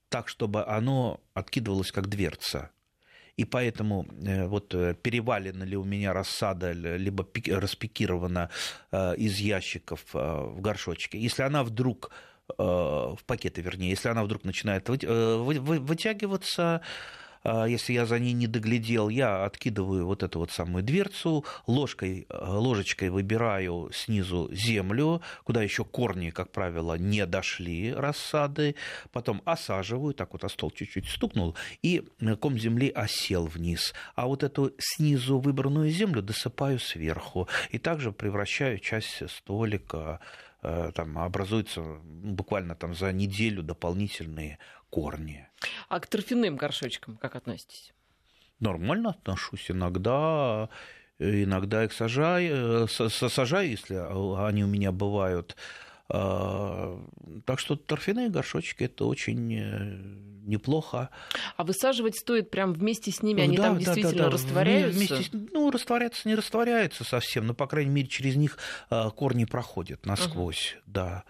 [0.10, 2.72] так, чтобы оно откидывалось как дверца.
[3.38, 8.50] И поэтому э, вот э, перевалена ли у меня рассада, либо распикирована
[8.92, 11.18] из ящиков в горшочке.
[11.18, 12.12] Если она вдруг
[12.58, 18.34] Э, в пакеты, вернее, если она вдруг начинает э, вытягиваться, э, если я за ней
[18.34, 25.64] не доглядел, я откидываю вот эту вот самую дверцу, ложкой, ложечкой выбираю снизу землю, куда
[25.64, 28.76] еще корни, как правило, не дошли рассады,
[29.12, 32.08] потом осаживаю, так вот о стол чуть-чуть стукнул, и
[32.40, 33.94] ком земли осел вниз.
[34.16, 40.18] А вот эту снизу выбранную землю досыпаю сверху, и также превращаю часть столика Э,
[40.62, 45.48] там образуются буквально там за неделю дополнительные корни.
[45.90, 47.94] А к торфяным горшочкам как относитесь?
[48.60, 49.72] Нормально отношусь.
[49.72, 50.70] Иногда
[51.22, 53.96] иногда их сажаю, э, сажаю, если
[54.48, 59.98] они у меня бывают а, так что торфяные горшочки это очень э,
[60.46, 61.10] неплохо.
[61.56, 63.44] А высаживать стоит прям вместе с ними?
[63.44, 64.30] Они да, там да, действительно да, да.
[64.32, 64.98] растворяются?
[64.98, 68.58] Вместе, ну, растворяться не растворяются совсем, но, по крайней мере, через них
[68.90, 70.84] а, корни проходят насквозь, угу.
[70.88, 71.24] да.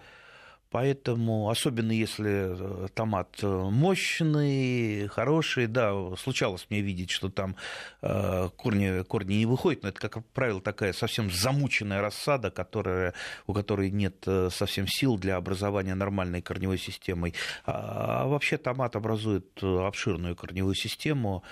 [0.72, 7.56] Поэтому, особенно если э, томат э, мощный, хороший, да, случалось мне видеть, что там
[8.00, 13.12] э, корни, корни не выходят, но это, как правило, такая совсем замученная рассада, которая,
[13.46, 17.34] у которой нет совсем сил для образования нормальной корневой системы.
[17.66, 21.42] А, а вообще томат образует обширную корневую систему,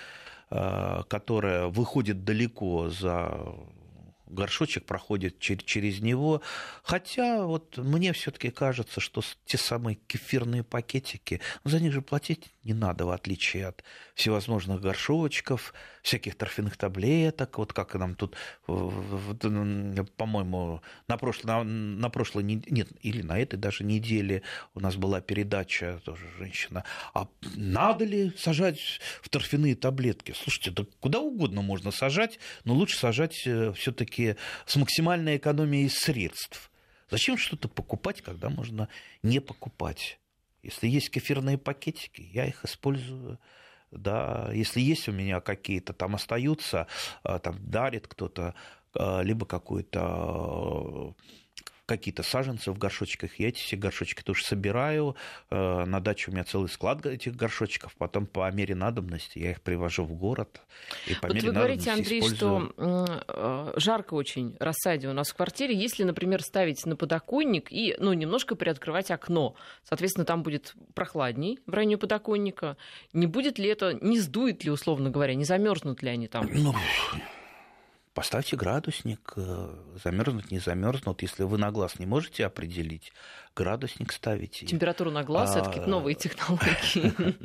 [0.49, 3.53] которая выходит далеко за
[4.31, 6.41] горшочек проходит через него.
[6.83, 12.73] Хотя вот мне все-таки кажется, что те самые кефирные пакетики, за них же платить не
[12.73, 13.83] надо, в отличие от
[14.15, 22.43] всевозможных горшочков, всяких торфяных таблеток, вот как нам тут, по-моему, на прошлой, на, на прошлой
[22.43, 28.31] нет, или на этой даже неделе у нас была передача, тоже женщина, а надо ли
[28.37, 30.33] сажать в торфяные таблетки?
[30.35, 33.73] Слушайте, да куда угодно можно сажать, но лучше сажать э,
[34.21, 36.71] все-таки с максимальной экономией средств.
[37.09, 38.87] Зачем что-то покупать, когда можно
[39.23, 40.19] не покупать?
[40.63, 43.39] Если есть кефирные пакетики, я их использую
[43.91, 46.87] да, если есть у меня какие-то там остаются,
[47.23, 48.55] а, там дарит кто-то,
[48.93, 51.13] а, либо какую-то
[51.97, 53.39] какие-то саженцы в горшочках.
[53.39, 55.15] Я эти все горшочки тоже собираю.
[55.49, 57.93] Э, на даче у меня целый склад этих горшочков.
[57.97, 60.61] Потом по мере надобности я их привожу в город.
[61.07, 62.73] И по вот мере вы говорите, Андрей, использую...
[62.73, 65.75] что э, жарко очень рассаде у нас в квартире.
[65.75, 71.73] Если, например, ставить на подоконник и ну, немножко приоткрывать окно, соответственно, там будет прохладней в
[71.73, 72.77] районе подоконника.
[73.13, 76.49] Не будет ли это, не сдует ли, условно говоря, не замерзнут ли они там?
[76.53, 76.73] Ну,
[78.13, 81.21] Поставьте градусник, э, замерзнуть, не замерзнут.
[81.21, 83.13] Если вы на глаз не можете определить,
[83.55, 84.65] градусник ставите.
[84.65, 85.59] Температуру на глаз, а...
[85.59, 87.35] это какие-то новые технологии.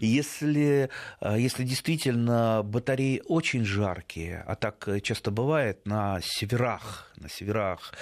[0.00, 0.90] Если,
[1.20, 7.92] э, если действительно батареи очень жаркие, а так часто бывает на северах, на северах,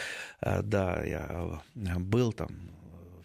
[0.42, 2.50] э, да, я был там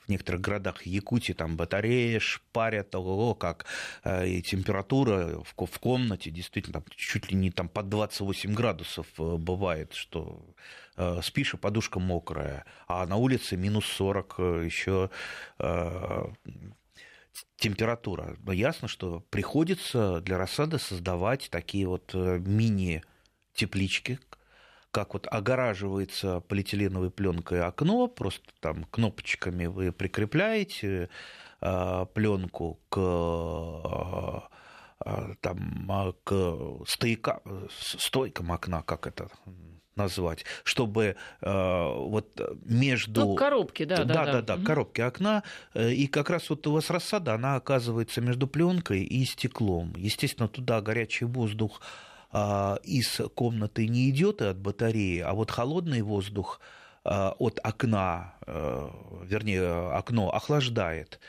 [0.10, 3.68] в некоторых городах Якутии там батареи шпарят, ого, как
[4.04, 9.06] э, и температура в, в комнате действительно там, чуть ли не там под 28 градусов
[9.20, 10.44] э, бывает, что
[10.98, 15.12] э, спишь, и подушка мокрая, а на улице минус 40 еще
[17.58, 18.36] температура.
[18.44, 24.20] Но ясно, что приходится для рассады создавать такие вот мини-теплички,
[24.92, 31.10] как вот огораживается полиэтиленовой пленкой окно, просто там кнопочками вы прикрепляете
[31.62, 34.40] э, пленку к э,
[35.06, 39.30] э, там, к стойка, стойкам окна, как это
[39.96, 43.22] назвать, чтобы э, вот между...
[43.22, 45.44] Ну, коробки, да, да, да, да, да, коробки окна,
[45.76, 49.94] и как раз вот у вас рассада, она оказывается между пленкой и стеклом.
[49.98, 56.02] Естественно, туда горячий воздух а, из комнаты не идет и от батареи, а вот холодный
[56.02, 56.60] воздух
[57.04, 58.92] а, от окна, а,
[59.24, 61.20] вернее, окно охлаждает.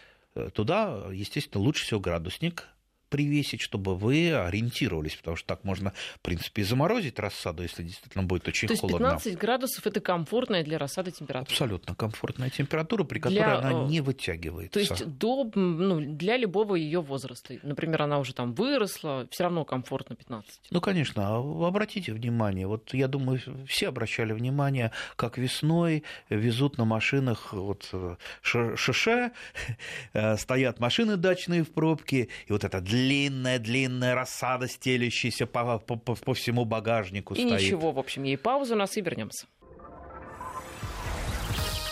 [0.53, 2.69] Туда, естественно, лучше всего градусник
[3.11, 8.25] привесить, чтобы вы ориентировались, потому что так можно, в принципе, и заморозить рассаду, если действительно
[8.25, 8.99] будет очень То холодно.
[8.99, 11.53] То есть 15 градусов это комфортная для рассады температура?
[11.53, 13.59] Абсолютно комфортная температура, при которой для...
[13.59, 14.73] она э, не вытягивается.
[14.73, 17.59] То есть до, ну, для любого ее возраста.
[17.63, 20.61] Например, она уже там выросла, все равно комфортно 15.
[20.71, 21.29] Ну, конечно.
[21.29, 27.89] А обратите внимание, вот я думаю, все обращали внимание, как весной везут на машинах вот
[27.93, 29.33] э, шише,
[30.13, 36.35] э, стоят машины дачные в пробке, и вот эта длинная-длинная рассада, стелящаяся по, по, по
[36.35, 37.63] всему багажнику и стоит.
[37.63, 39.47] ничего, в общем, ей паузу, у нас и вернемся.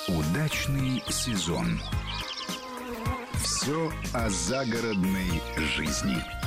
[0.08, 1.80] Удачный сезон.
[3.42, 5.40] Все о загородной
[5.76, 6.37] жизни.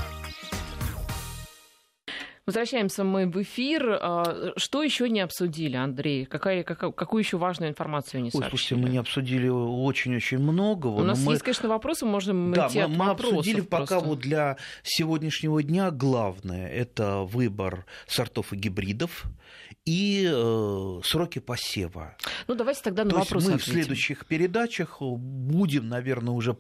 [2.48, 4.00] Возвращаемся мы в эфир.
[4.02, 6.26] А, что еще не обсудили, Андрей?
[6.26, 8.50] Какая, какая, какую еще важную информацию не Ой, сообщили?
[8.50, 10.88] Слушайте, мы не обсудили очень-очень много.
[10.88, 11.34] У нас мы...
[11.34, 13.96] есть, конечно, вопросы, можем да, идти мы, от мы обсудили просто.
[13.96, 19.26] пока вот для сегодняшнего дня главное– это выбор сортов и гибридов
[19.86, 22.16] и э, сроки посева.
[22.48, 23.72] Ну, давайте тогда на То вопросы есть мы ответим.
[23.72, 26.58] в следующих передачах будем, наверное, уже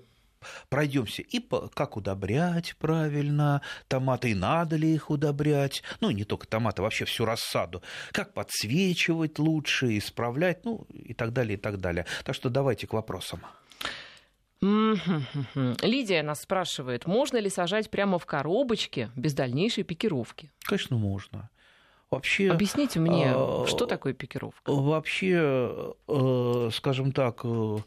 [0.70, 6.48] пройдемся и по, как удобрять правильно томаты, и надо ли их удобрять, ну, не только
[6.48, 7.82] томаты, вообще всю рассаду,
[8.12, 12.06] как подсвечивать лучше, исправлять, ну, и так далее, и так далее.
[12.24, 13.42] Так что давайте к вопросам.
[14.62, 20.52] Лидия нас спрашивает, можно ли сажать прямо в коробочке без дальнейшей пикировки?
[20.64, 21.50] Конечно, можно.
[22.12, 24.70] Вообще, Объясните мне, э, что такое пикировка?
[24.70, 27.78] Вообще, э, скажем так, э,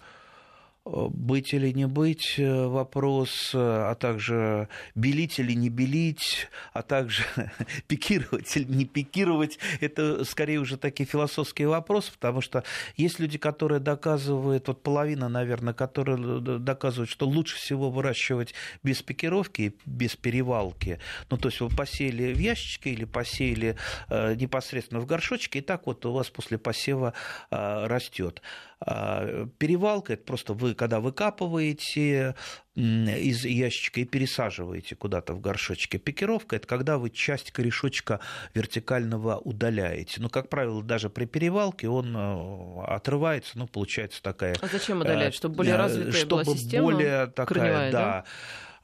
[0.85, 7.24] быть или не быть э, вопрос, э, а также белить или не белить, а также
[7.87, 12.64] пикировать или не пикировать, это скорее уже такие философские вопросы, потому что
[12.97, 19.74] есть люди, которые доказывают, вот половина, наверное, которые доказывают, что лучше всего выращивать без пикировки,
[19.87, 21.01] без перевалки.
[21.30, 23.76] Ну, то есть вы посеяли в ящичке или посеяли
[24.11, 27.14] э, непосредственно в горшочке, и так вот у вас после посева
[27.51, 28.43] растет.
[28.87, 32.35] А, перевалка– это просто вы, когда выкапываете
[32.74, 35.99] из ящичка и пересаживаете куда-то в горшочке.
[35.99, 38.20] Пикировка– это когда вы часть корешочка
[38.53, 40.20] вертикального удаляете.
[40.20, 44.57] Но, как правило, даже при перевалке он э, отрывается, ну, получается такая…
[44.61, 45.35] А зачем удалять?
[45.35, 48.24] Чтобы более развитая чтобы была система более такая, корневая, да, да?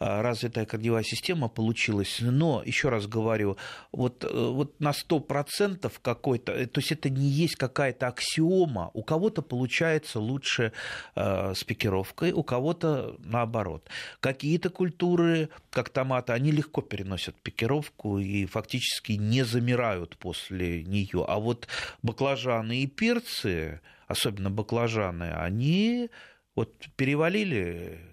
[0.03, 2.21] А, развитая корневая система получилась.
[2.21, 3.59] Но, еще раз говорю,
[3.93, 8.91] вот, э, вот на 100% какой-то, э, то есть это не есть какая-то аксиома.
[8.95, 10.73] У кого-то получается лучше
[11.17, 13.91] э, с пикировкой, у кого-то наоборот.
[14.21, 21.27] Какие-то культуры, как томаты, они легко переносят пикировку и фактически не замирают после нее.
[21.29, 21.69] А вот
[22.03, 26.09] баклажаны и перцы, особенно баклажаны, они
[26.55, 28.10] вот перевалили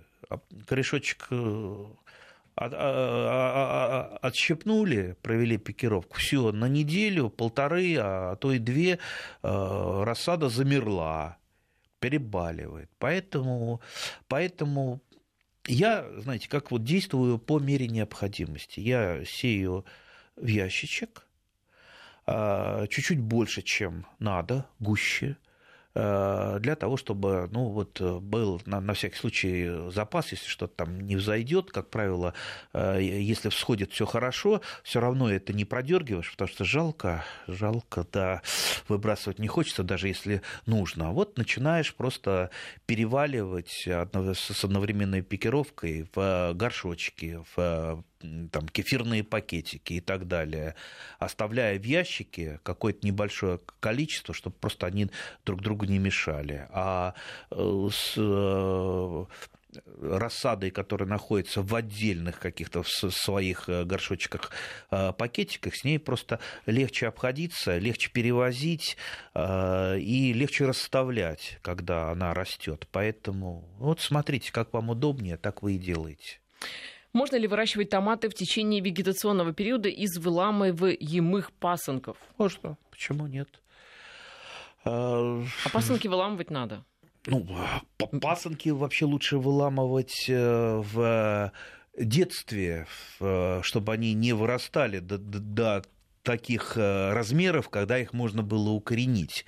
[0.67, 1.85] корешочек э,
[2.55, 8.99] а, а, а, отщепнули, провели пикировку, все, на неделю, полторы, а то и две
[9.43, 11.37] э, рассада замерла,
[11.99, 12.89] перебаливает.
[12.97, 13.81] Поэтому,
[14.27, 15.01] поэтому
[15.67, 18.79] я, знаете, как вот действую по мере необходимости.
[18.79, 19.85] Я сею
[20.35, 21.27] в ящичек,
[22.25, 25.37] чуть-чуть больше, чем надо, гуще,
[25.97, 31.01] для того, чтобы ну, вот, э, был на, на всякий случай запас, если что-то там
[31.01, 32.33] не взойдет, как правило,
[32.73, 38.41] э, если всходит все хорошо, все равно это не продергиваешь, потому что жалко, жалко, да,
[38.87, 41.11] выбрасывать не хочется, даже если нужно.
[41.11, 42.51] Вот начинаешь просто
[42.85, 50.75] переваливать с одновременной пикировкой в горшочки, в там, кефирные пакетики и так далее,
[51.19, 55.09] оставляя в ящике какое-то небольшое количество, чтобы просто они
[55.45, 56.67] друг другу не мешали.
[56.71, 57.13] А
[57.51, 59.25] э, с э,
[60.01, 64.51] рассадой, которая находится в отдельных каких-то своих э, горшочках,
[64.89, 68.97] пакетиках, с ней просто легче обходиться, легче перевозить
[69.35, 72.87] и легче расставлять, когда она растет.
[72.91, 76.39] Поэтому вот смотрите, как вам удобнее, так вы и делаете.
[77.13, 82.17] Можно ли выращивать томаты в течение вегетационного периода из выламываемых пасынков?
[82.37, 82.77] Можно.
[82.91, 83.61] Почему нет?
[84.85, 86.83] А, а пасынки выламывать надо?
[87.25, 87.45] Ну,
[88.21, 91.51] пасынки вообще лучше выламывать э, в
[91.97, 92.87] детстве,
[93.17, 95.83] чтобы они не вырастали до, до
[96.27, 99.45] таких э, размеров, когда их можно было укоренить.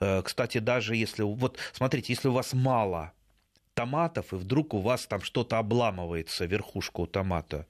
[0.00, 1.22] Э, кстати, даже если...
[1.22, 3.12] Вот смотрите, если у вас мало
[3.74, 7.66] томатов, и вдруг у вас там что-то обламывается, верхушка у томата.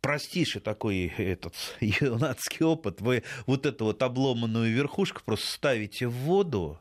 [0.00, 3.00] Простейший такой этот юнацкий опыт.
[3.00, 6.80] Вы вот эту вот обломанную верхушку просто ставите в воду,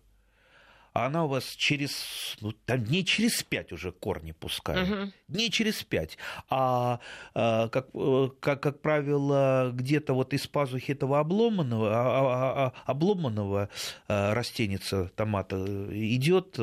[0.93, 4.89] а она у вас через, ну, там дней через пять уже корни пускает.
[4.89, 5.11] Угу.
[5.30, 6.17] Дней через пять.
[6.49, 6.99] А,
[7.34, 12.74] а как, э, как, как правило, где-то вот из пазухи этого обломанного, а, а, а,
[12.86, 13.69] обломанного
[14.09, 16.57] а, растеница томата идет,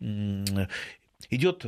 [0.00, 1.66] идет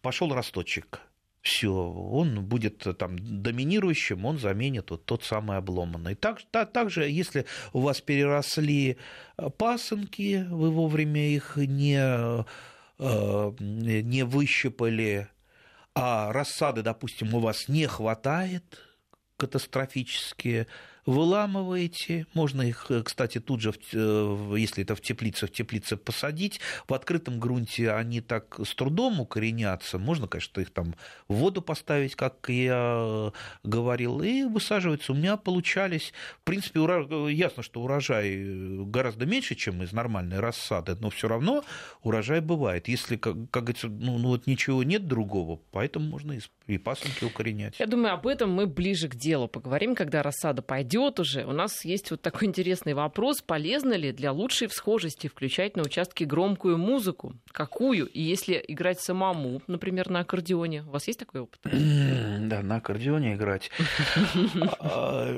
[0.00, 1.00] пошел росточек
[1.42, 6.14] все, он будет там доминирующим, он заменит вот тот самый обломанный.
[6.14, 8.96] Так, так, также, если у вас переросли
[9.36, 15.28] э, пасынки, вы вовремя их не, э, не выщипали,
[15.94, 18.78] а рассады, допустим, у вас не хватает
[19.36, 20.68] катастрофически,
[21.06, 26.60] выламываете, можно их, э, кстати, тут же, э, если это в теплице, в теплице посадить,
[26.86, 30.94] в открытом грунте они так с трудом укоренятся, можно, конечно, их там
[31.28, 33.32] в воду поставить, как я
[33.64, 35.12] говорил, и высаживаются.
[35.12, 40.96] У меня получались, в принципе, э, ясно, что урожай гораздо меньше, чем из нормальной рассады,
[41.00, 41.64] но все равно
[42.02, 42.86] урожай бывает.
[42.86, 47.74] Если, как, как говорится, ну, ну вот ничего нет другого, поэтому можно и пасынки укоренять.
[47.80, 51.44] Я думаю, об этом мы ближе к делу поговорим, когда рассада пойдет идет уже.
[51.44, 53.40] У нас есть вот такой интересный вопрос.
[53.40, 57.34] Полезно ли для лучшей всхожести включать на участке громкую музыку?
[57.50, 58.06] Какую?
[58.06, 60.82] И если играть самому, например, на аккордеоне?
[60.82, 61.60] У вас есть такой опыт?
[62.42, 63.70] Да, на аккордеоне играть.
[64.80, 65.32] А,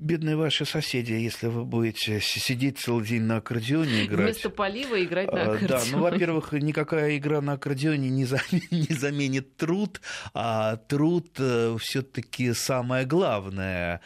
[0.00, 4.32] бедные ваши соседи, если вы будете сидеть целый день на аккордеоне играть.
[4.32, 5.68] Вместо полива играть на аккордеоне.
[5.68, 8.24] Да, ну, во-первых, никакая игра на аккордеоне не
[8.94, 10.00] заменит труд,
[10.34, 14.00] а труд э, все-таки самое главное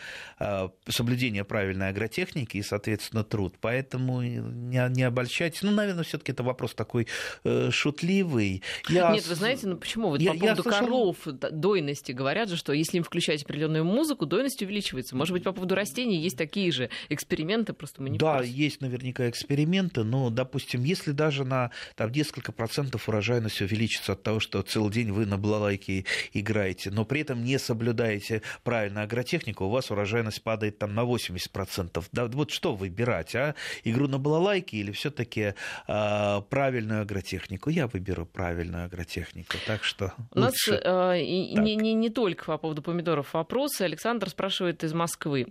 [0.89, 3.57] соблюдение правильной агротехники и, соответственно, труд.
[3.61, 5.63] Поэтому не, не обольщайтесь.
[5.63, 7.07] Ну, наверное, все-таки это вопрос такой
[7.45, 8.63] э, шутливый.
[8.89, 9.13] Я...
[9.13, 10.09] Нет, вы знаете, ну почему?
[10.09, 10.81] Вот я, по поводу слышал...
[10.81, 15.17] коров, дойности говорят же, что если им включать определенную музыку, дойность увеличивается.
[15.17, 19.29] Может быть, по поводу растений есть такие же эксперименты, просто мы не Да, есть наверняка
[19.29, 24.93] эксперименты, но, допустим, если даже на там, несколько процентов урожайность увеличится от того, что целый
[24.93, 30.34] день вы на балалайке играете, но при этом не соблюдаете правильно агротехнику, у вас урожайность
[30.35, 32.05] урожайность падает там на 80%.
[32.13, 33.55] Да, вот что выбирать, а?
[33.85, 35.55] Игру на балалайке или все таки
[35.87, 37.71] э, правильную агротехнику?
[37.71, 42.83] Я выберу правильную агротехнику, так что У нас э, не, не, не только по поводу
[42.83, 43.83] помидоров вопросы.
[43.83, 45.45] Александр спрашивает из Москвы.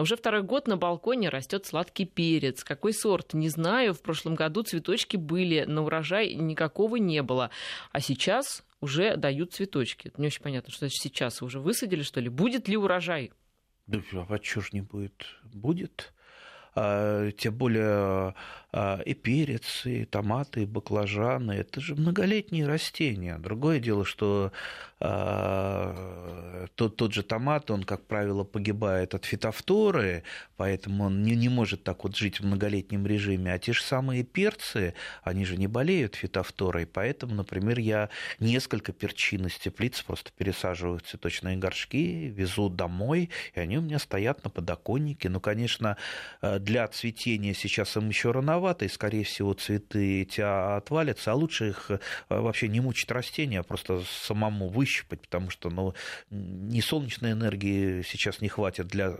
[0.00, 2.64] Уже второй год на балконе растет сладкий перец.
[2.64, 3.34] Какой сорт?
[3.34, 3.94] Не знаю.
[3.94, 7.50] В прошлом году цветочки были, но урожай никакого не было.
[7.92, 10.12] А сейчас уже дают цветочки.
[10.16, 11.42] Не очень понятно, что значит сейчас.
[11.42, 12.28] Уже высадили, что ли?
[12.28, 13.32] Будет ли урожай?
[13.90, 15.26] Да, а чего ж не будет?
[15.52, 16.12] Будет.
[16.76, 18.34] А, тем более
[18.72, 21.52] и перец, и томаты, и баклажаны.
[21.52, 23.38] Это же многолетние растения.
[23.38, 24.52] Другое дело, что
[25.02, 30.24] а, тот, тот же томат, он, как правило, погибает от фитофторы,
[30.58, 33.54] поэтому он не, не может так вот жить в многолетнем режиме.
[33.54, 34.92] А те же самые перцы,
[35.22, 38.10] они же не болеют фитофторой, поэтому, например, я
[38.40, 43.98] несколько перчин из теплиц просто пересаживаю в цветочные горшки, везу домой, и они у меня
[43.98, 45.30] стоят на подоконнике.
[45.30, 45.96] Ну, конечно,
[46.42, 51.90] для цветения сейчас им еще рановато, и, скорее всего, цветы эти отвалятся, а лучше их
[51.90, 51.98] э,
[52.28, 55.94] вообще не мучить растения, а просто самому выщипать, потому что ну,
[56.30, 59.16] ни солнечной энергии сейчас не хватит для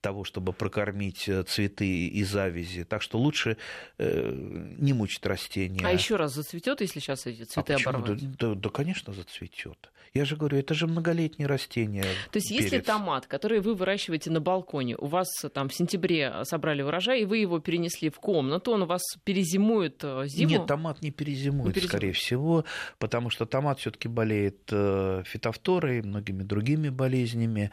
[0.00, 2.84] того, чтобы прокормить э, цветы и завязи.
[2.84, 3.56] Так что лучше
[3.98, 4.32] э,
[4.78, 5.86] не мучить растения.
[5.86, 8.36] А еще раз зацветет, если сейчас эти цветы а оборвать?
[8.36, 9.90] Да, да, да, конечно, зацветет.
[10.12, 12.02] Я же говорю, это же многолетние растения.
[12.32, 12.64] То есть, перец.
[12.64, 17.24] если томат, который вы выращиваете на балконе, у вас там в сентябре собрали урожай, и
[17.24, 20.50] вы его перенесли в комнату, он у вас перезимует э, зиму?
[20.50, 21.90] Нет, томат не перезимует, не перезимует.
[21.90, 22.64] скорее всего,
[22.98, 27.70] потому что томат все-таки болеет э, фитофторой, многими другими болезнями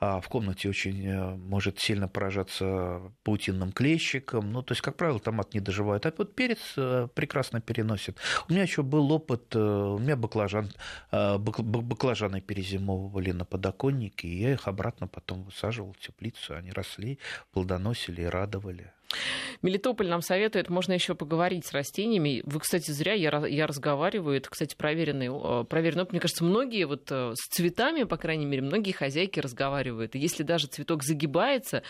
[0.00, 4.50] в комнате очень э, может сильно поражаться паутинным клещиком.
[4.50, 6.06] Ну, то есть, как правило, томат не доживает.
[6.06, 8.16] А вот перец э, прекрасно переносит.
[8.48, 10.70] У меня еще был опыт, э, у меня баклажан,
[11.12, 16.56] баклажаны перезимовывали на подоконнике, и я их обратно потом высаживал в теплицу.
[16.56, 17.18] Они росли,
[17.52, 18.92] плодоносили и радовали.
[19.62, 22.42] Мелитополь нам советует, можно еще поговорить с растениями.
[22.44, 27.08] Вы, кстати, зря, я, я разговариваю, это, кстати, проверенный, э, проверенный Мне кажется, многие вот
[27.10, 30.14] э, с цветами, по крайней мере, многие хозяйки разговаривают.
[30.14, 31.82] И если даже цветок загибается,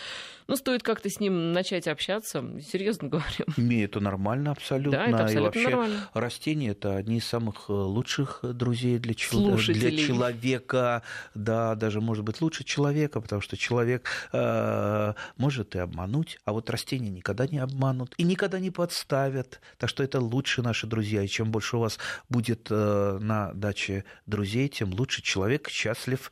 [0.47, 3.45] ну, стоит как-то с ним начать общаться, серьезно говорю.
[3.55, 4.91] И это нормально абсолютно.
[4.99, 6.09] Да, это абсолютно и вообще нормально.
[6.13, 9.55] растения– это одни из самых э, лучших друзей для, чел...
[9.57, 11.03] для человека.
[11.35, 16.69] Да, даже, может быть, лучше человека, потому что человек э, может и обмануть, а вот
[16.69, 19.61] растения никогда не обманут и никогда не подставят.
[19.77, 21.21] Так что это лучшие наши друзья.
[21.21, 21.99] И чем больше у вас
[22.29, 26.31] будет э, на даче друзей, тем лучше человек счастлив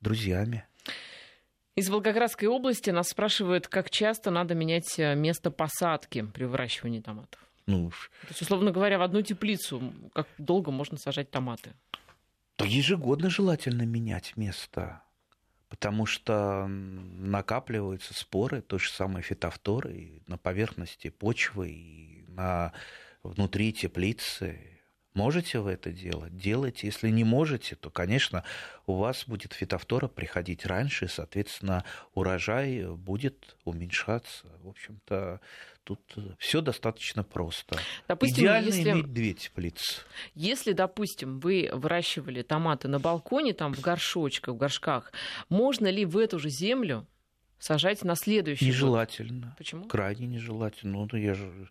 [0.00, 0.64] друзьями.
[1.74, 7.40] Из Волгоградской области нас спрашивают, как часто надо менять э, место посадки при выращивании томатов.
[7.66, 11.74] Ну, То есть, условно говоря, в одну теплицу как долго можно сажать томаты?
[12.56, 15.02] То ежегодно желательно менять место
[15.68, 22.72] потому что накапливаются споры, то же самое фитофторы на поверхности почвы и на
[23.22, 24.75] внутри теплицы.
[25.16, 26.36] Можете вы это делать?
[26.36, 26.86] Делайте.
[26.86, 28.44] Если не можете, то, конечно,
[28.86, 34.46] у вас будет фитофтора приходить раньше, и, соответственно, урожай будет уменьшаться.
[34.62, 35.40] В общем-то,
[35.84, 36.00] тут
[36.38, 37.78] все достаточно просто.
[38.06, 40.02] Допустим, Идеально если, иметь две теплицы.
[40.34, 45.12] Если, допустим, вы выращивали томаты на балконе, там в горшочках, в горшках,
[45.48, 47.06] можно ли в эту же землю
[47.58, 49.46] сажать на следующий Нежелательно.
[49.46, 49.56] Год?
[49.56, 49.84] Почему?
[49.84, 51.06] Крайне нежелательно.
[51.10, 51.70] Ну, я же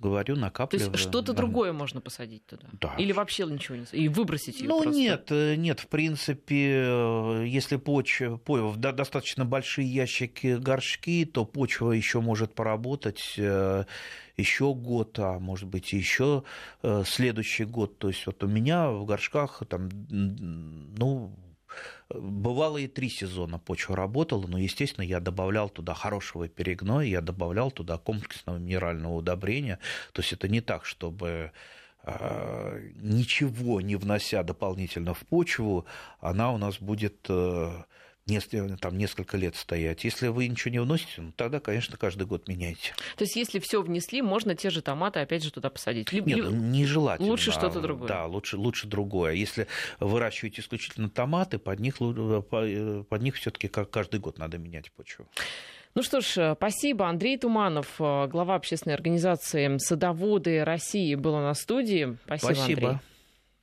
[0.00, 0.90] говорю, накапливаю.
[0.90, 1.38] То есть что-то да.
[1.38, 2.66] другое можно посадить туда?
[2.72, 2.94] Да.
[2.98, 4.98] Или вообще ничего не И выбросить ее Ну просто?
[4.98, 11.92] нет, э, нет, в принципе, э, если почва, почва достаточно большие ящики, горшки, то почва
[11.92, 13.84] еще может поработать э,
[14.36, 16.44] еще год, а может быть еще
[17.04, 17.98] следующий год.
[17.98, 21.32] То есть вот у меня в горшках там, ну,
[22.10, 27.70] Бывало и три сезона почва работала, но, естественно, я добавлял туда хорошего перегноя, я добавлял
[27.70, 29.78] туда комплексного минерального удобрения.
[30.12, 31.52] То есть это не так, чтобы
[32.02, 35.84] а, ничего не внося дополнительно в почву,
[36.20, 37.28] она у нас будет
[38.28, 40.04] э, там, несколько лет стоять.
[40.04, 42.94] Если вы ничего не вносите, ну, тогда, конечно, каждый год меняйте.
[43.16, 46.12] То есть, если все внесли, можно те же томаты опять же туда посадить?
[46.12, 47.28] Либо, Нет, нежелательно.
[47.28, 48.08] Лучше что-то другое.
[48.08, 49.32] Да, лучше, лучше другое.
[49.32, 49.66] Если
[50.00, 55.26] выращиваете исключительно томаты, под них, под них все-таки каждый год надо менять почву.
[55.94, 57.08] Ну что ж, спасибо.
[57.08, 62.16] Андрей Туманов, глава общественной организации «Садоводы России» был на студии.
[62.26, 62.88] Спасибо, спасибо.
[62.90, 63.02] Андрей.